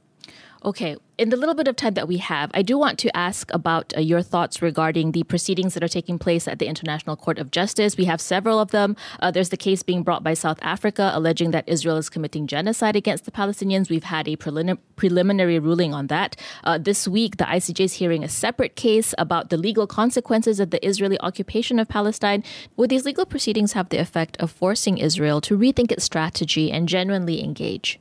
Okay, 0.63 0.99
in 1.17 1.31
the 1.31 1.39
little 1.39 1.55
bit 1.55 1.69
of 1.69 1.77
time 1.77 1.95
that 1.95 2.07
we 2.07 2.19
have, 2.19 2.51
I 2.53 2.61
do 2.61 2.77
want 2.77 2.99
to 2.99 3.17
ask 3.17 3.51
about 3.55 3.95
uh, 3.97 4.01
your 4.01 4.21
thoughts 4.21 4.61
regarding 4.61 5.13
the 5.13 5.23
proceedings 5.23 5.73
that 5.73 5.83
are 5.83 5.89
taking 5.89 6.19
place 6.19 6.47
at 6.47 6.59
the 6.59 6.67
International 6.67 7.17
Court 7.17 7.39
of 7.39 7.51
Justice. 7.51 7.97
We 7.97 8.05
have 8.05 8.21
several 8.21 8.59
of 8.61 8.71
them. 8.71 8.95
Uh, 9.21 9.31
there's 9.31 9.49
the 9.49 9.57
case 9.57 9.83
being 9.83 10.03
brought 10.03 10.23
by 10.23 10.35
South 10.35 10.59
Africa 10.61 11.13
alleging 11.15 11.53
that 11.53 11.67
Israel 11.67 11.97
is 11.97 12.11
committing 12.11 12.47
genocide 12.47 12.95
against 12.95 13.25
the 13.25 13.31
Palestinians. 13.31 13.89
We've 13.89 14.05
had 14.05 14.29
a 14.29 14.37
prelim- 14.37 14.77
preliminary 14.97 15.59
ruling 15.59 15.95
on 15.95 16.09
that. 16.09 16.37
Uh, 16.63 16.77
this 16.77 17.09
week, 17.09 17.39
the 17.39 17.45
ICJ 17.45 17.81
is 17.81 17.93
hearing 17.95 18.23
a 18.23 18.29
separate 18.29 18.77
case 18.77 19.15
about 19.17 19.49
the 19.49 19.57
legal 19.57 19.87
consequences 19.87 20.61
of 20.61 20.69
the 20.69 20.87
Israeli 20.87 21.19
occupation 21.21 21.79
of 21.79 21.89
Palestine. 21.89 22.45
Would 22.77 22.91
these 22.91 23.07
legal 23.07 23.25
proceedings 23.25 23.73
have 23.73 23.89
the 23.89 23.97
effect 23.97 24.37
of 24.39 24.51
forcing 24.51 24.99
Israel 24.99 25.41
to 25.41 25.57
rethink 25.57 25.91
its 25.91 26.05
strategy 26.05 26.71
and 26.71 26.87
genuinely 26.87 27.43
engage? 27.43 27.99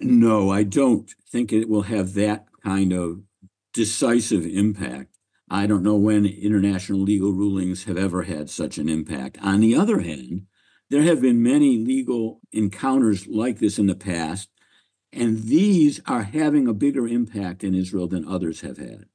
No, 0.00 0.50
I 0.50 0.62
don't 0.62 1.12
think 1.30 1.52
it 1.52 1.68
will 1.68 1.82
have 1.82 2.14
that 2.14 2.46
kind 2.64 2.92
of 2.92 3.22
decisive 3.72 4.46
impact. 4.46 5.16
I 5.50 5.66
don't 5.66 5.82
know 5.82 5.96
when 5.96 6.26
international 6.26 7.00
legal 7.00 7.32
rulings 7.32 7.84
have 7.84 7.96
ever 7.96 8.22
had 8.24 8.50
such 8.50 8.78
an 8.78 8.88
impact. 8.88 9.38
On 9.42 9.60
the 9.60 9.74
other 9.74 10.00
hand, 10.00 10.42
there 10.90 11.02
have 11.02 11.20
been 11.20 11.42
many 11.42 11.78
legal 11.78 12.40
encounters 12.52 13.26
like 13.26 13.58
this 13.58 13.78
in 13.78 13.86
the 13.86 13.94
past, 13.94 14.48
and 15.12 15.44
these 15.44 16.00
are 16.06 16.22
having 16.22 16.68
a 16.68 16.74
bigger 16.74 17.08
impact 17.08 17.64
in 17.64 17.74
Israel 17.74 18.08
than 18.08 18.26
others 18.26 18.60
have 18.60 18.78
had 18.78 19.06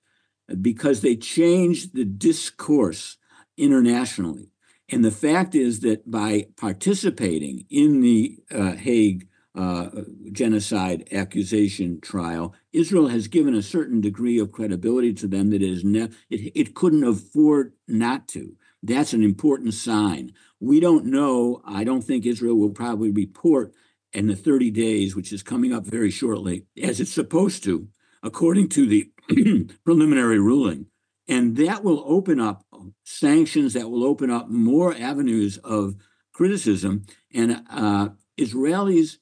because 0.62 1.02
they 1.02 1.15
change 1.15 1.91
the 1.91 2.06
discourse 2.06 3.17
internationally. 3.58 4.50
And 4.89 5.04
the 5.04 5.12
fact 5.12 5.56
is 5.56 5.80
that 5.80 6.10
by 6.10 6.48
participating 6.58 7.65
in 7.69 8.02
the 8.02 8.38
uh, 8.52 8.74
Hague 8.74 9.28
uh, 9.56 9.89
genocide 10.32 11.08
accusation 11.12 12.02
trial, 12.02 12.56
Israel 12.72 13.10
has 13.10 13.28
given 13.28 13.54
a 13.54 13.62
certain 13.62 14.02
degree 14.02 14.39
of 14.39 14.52
credibility 14.52 15.13
to 15.13 15.28
them 15.28 15.52
that 15.52 15.62
ne- 15.84 16.10
it, 16.30 16.52
it 16.56 16.76
couldn't 16.76 17.04
afford 17.04 17.74
not 17.88 18.28
to. 18.30 18.56
That's 18.82 19.13
an 19.13 19.24
important 19.24 19.74
sign. 19.74 20.34
We 20.60 20.80
don't 20.80 21.06
know. 21.06 21.62
I 21.66 21.84
don't 21.84 22.02
think 22.02 22.26
Israel 22.26 22.56
will 22.56 22.72
probably 22.72 23.12
report 23.12 23.74
in 24.12 24.28
the 24.28 24.36
30 24.36 24.72
days, 24.72 25.16
which 25.16 25.32
is 25.32 25.44
coming 25.44 25.74
up 25.74 25.86
very 25.86 26.12
shortly, 26.12 26.66
as 26.82 27.00
it's 27.00 27.13
supposed 27.13 27.63
to, 27.63 27.88
according 28.22 28.70
to 28.70 28.86
the 28.86 29.12
preliminary 29.86 30.39
ruling. 30.39 30.88
And 31.28 31.56
that 31.58 31.84
will 31.84 32.04
open 32.06 32.39
up 32.39 32.66
sanctions, 33.06 33.74
that 33.74 33.89
will 33.89 34.04
open 34.04 34.30
up 34.30 34.50
more 34.50 34.94
avenues 34.94 35.58
of 35.60 35.96
criticism. 36.34 37.06
And 37.34 37.63
uh, 37.70 38.10
Israelis 38.38 39.18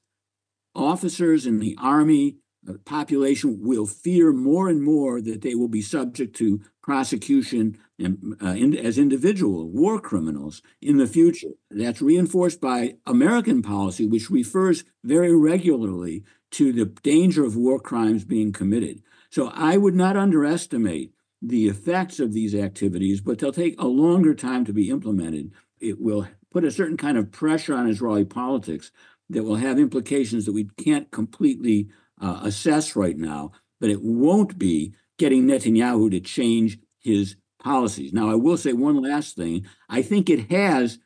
officers 0.74 1.46
in 1.46 1.58
the 1.58 1.76
army 1.80 2.36
the 2.62 2.78
population 2.78 3.58
will 3.60 3.86
fear 3.86 4.32
more 4.32 4.68
and 4.68 4.82
more 4.82 5.20
that 5.20 5.42
they 5.42 5.54
will 5.54 5.68
be 5.68 5.82
subject 5.82 6.36
to 6.36 6.60
prosecution 6.80 7.76
and, 7.98 8.36
uh, 8.42 8.50
in, 8.50 8.76
as 8.76 8.98
individual 8.98 9.68
war 9.68 10.00
criminals 10.00 10.62
in 10.80 10.96
the 10.96 11.06
future. 11.06 11.50
That's 11.70 12.02
reinforced 12.02 12.60
by 12.60 12.96
American 13.06 13.62
policy, 13.62 14.06
which 14.06 14.30
refers 14.30 14.84
very 15.02 15.34
regularly 15.34 16.24
to 16.52 16.72
the 16.72 16.86
danger 16.86 17.44
of 17.44 17.56
war 17.56 17.80
crimes 17.80 18.24
being 18.24 18.52
committed. 18.52 19.02
So 19.30 19.50
I 19.54 19.76
would 19.76 19.94
not 19.94 20.16
underestimate 20.16 21.12
the 21.40 21.66
effects 21.66 22.20
of 22.20 22.32
these 22.32 22.54
activities, 22.54 23.20
but 23.20 23.38
they'll 23.38 23.52
take 23.52 23.80
a 23.80 23.86
longer 23.86 24.34
time 24.34 24.64
to 24.66 24.72
be 24.72 24.90
implemented. 24.90 25.52
It 25.80 26.00
will 26.00 26.28
put 26.50 26.64
a 26.64 26.70
certain 26.70 26.96
kind 26.96 27.16
of 27.16 27.32
pressure 27.32 27.74
on 27.74 27.88
Israeli 27.88 28.24
politics 28.24 28.92
that 29.30 29.44
will 29.44 29.56
have 29.56 29.78
implications 29.78 30.46
that 30.46 30.52
we 30.52 30.68
can't 30.76 31.10
completely 31.10 31.88
uh, 32.20 32.40
assess 32.42 32.96
right 32.96 33.16
now, 33.16 33.52
but 33.80 33.90
it 33.90 34.02
won't 34.02 34.58
be 34.58 34.94
getting 35.18 35.44
Netanyahu 35.44 36.10
to 36.10 36.20
change 36.20 36.78
his 37.00 37.36
policies. 37.62 38.12
Now, 38.12 38.30
I 38.30 38.34
will 38.34 38.56
say 38.56 38.72
one 38.72 39.00
last 39.00 39.36
thing. 39.36 39.66
I 39.88 40.02
think 40.02 40.28
it 40.28 40.50
has 40.50 40.98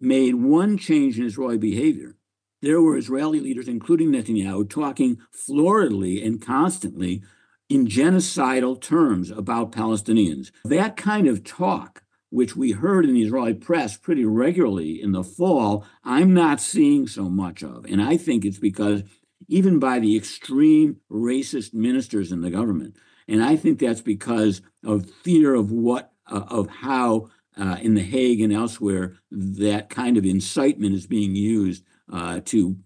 made 0.00 0.34
one 0.34 0.76
change 0.76 1.18
in 1.18 1.26
Israeli 1.26 1.58
behavior. 1.58 2.16
There 2.62 2.80
were 2.80 2.96
Israeli 2.96 3.40
leaders, 3.40 3.68
including 3.68 4.10
Netanyahu, 4.10 4.68
talking 4.68 5.18
floridly 5.32 6.24
and 6.24 6.40
constantly 6.40 7.22
in 7.68 7.86
genocidal 7.86 8.80
terms 8.80 9.30
about 9.30 9.72
Palestinians. 9.72 10.50
That 10.64 10.96
kind 10.96 11.26
of 11.26 11.44
talk 11.44 12.03
which 12.34 12.56
we 12.56 12.72
heard 12.72 13.04
in 13.04 13.14
the 13.14 13.22
Israeli 13.22 13.54
press 13.54 13.96
pretty 13.96 14.24
regularly 14.24 15.00
in 15.00 15.12
the 15.12 15.22
fall, 15.22 15.86
I'm 16.02 16.34
not 16.34 16.60
seeing 16.60 17.06
so 17.06 17.30
much 17.30 17.62
of. 17.62 17.84
And 17.84 18.02
I 18.02 18.16
think 18.16 18.44
it's 18.44 18.58
because 18.58 19.04
even 19.46 19.78
by 19.78 20.00
the 20.00 20.16
extreme 20.16 20.96
racist 21.08 21.72
ministers 21.72 22.32
in 22.32 22.40
the 22.40 22.50
government. 22.50 22.96
And 23.28 23.40
I 23.40 23.54
think 23.54 23.78
that's 23.78 24.00
because 24.00 24.62
of 24.84 25.08
fear 25.22 25.54
of 25.54 25.70
what, 25.70 26.10
uh, 26.26 26.42
of 26.48 26.68
how 26.68 27.30
uh, 27.56 27.76
in 27.80 27.94
The 27.94 28.02
Hague 28.02 28.40
and 28.40 28.52
elsewhere 28.52 29.14
that 29.30 29.88
kind 29.88 30.16
of 30.16 30.24
incitement 30.24 30.96
is 30.96 31.06
being 31.06 31.36
used 31.36 31.84
uh, 32.12 32.40
to 32.46 32.76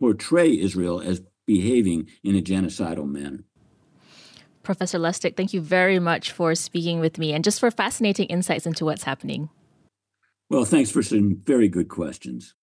portray 0.00 0.58
Israel 0.58 1.00
as 1.00 1.22
behaving 1.46 2.08
in 2.24 2.34
a 2.34 2.42
genocidal 2.42 3.06
manner. 3.06 3.44
Professor 4.64 4.98
Lustick, 4.98 5.36
thank 5.36 5.54
you 5.54 5.60
very 5.60 5.98
much 5.98 6.32
for 6.32 6.54
speaking 6.54 6.98
with 6.98 7.18
me 7.18 7.32
and 7.32 7.44
just 7.44 7.60
for 7.60 7.70
fascinating 7.70 8.26
insights 8.26 8.66
into 8.66 8.84
what's 8.84 9.04
happening. 9.04 9.50
Well, 10.50 10.64
thanks 10.64 10.90
for 10.90 11.02
some 11.02 11.42
very 11.44 11.68
good 11.68 11.88
questions. 11.88 12.54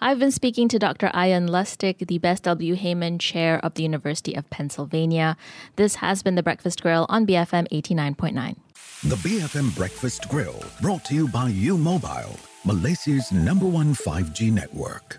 I've 0.00 0.20
been 0.20 0.30
speaking 0.30 0.68
to 0.68 0.78
Dr. 0.78 1.10
Ian 1.14 1.48
Lustick, 1.48 1.98
the 1.98 2.18
Bess 2.18 2.38
W. 2.40 2.76
Heyman 2.76 3.18
Chair 3.18 3.58
of 3.64 3.74
the 3.74 3.82
University 3.82 4.34
of 4.34 4.48
Pennsylvania. 4.48 5.36
This 5.74 5.96
has 5.96 6.22
been 6.22 6.36
the 6.36 6.42
Breakfast 6.42 6.82
Grill 6.82 7.04
on 7.08 7.26
BFM 7.26 7.66
89.9. 7.70 8.56
The 9.04 9.16
BFM 9.16 9.74
Breakfast 9.76 10.28
Grill, 10.28 10.62
brought 10.80 11.04
to 11.06 11.14
you 11.14 11.28
by 11.28 11.48
U 11.48 11.76
Mobile, 11.76 12.38
Malaysia's 12.64 13.32
number 13.32 13.66
one 13.66 13.92
5G 13.92 14.52
network. 14.52 15.18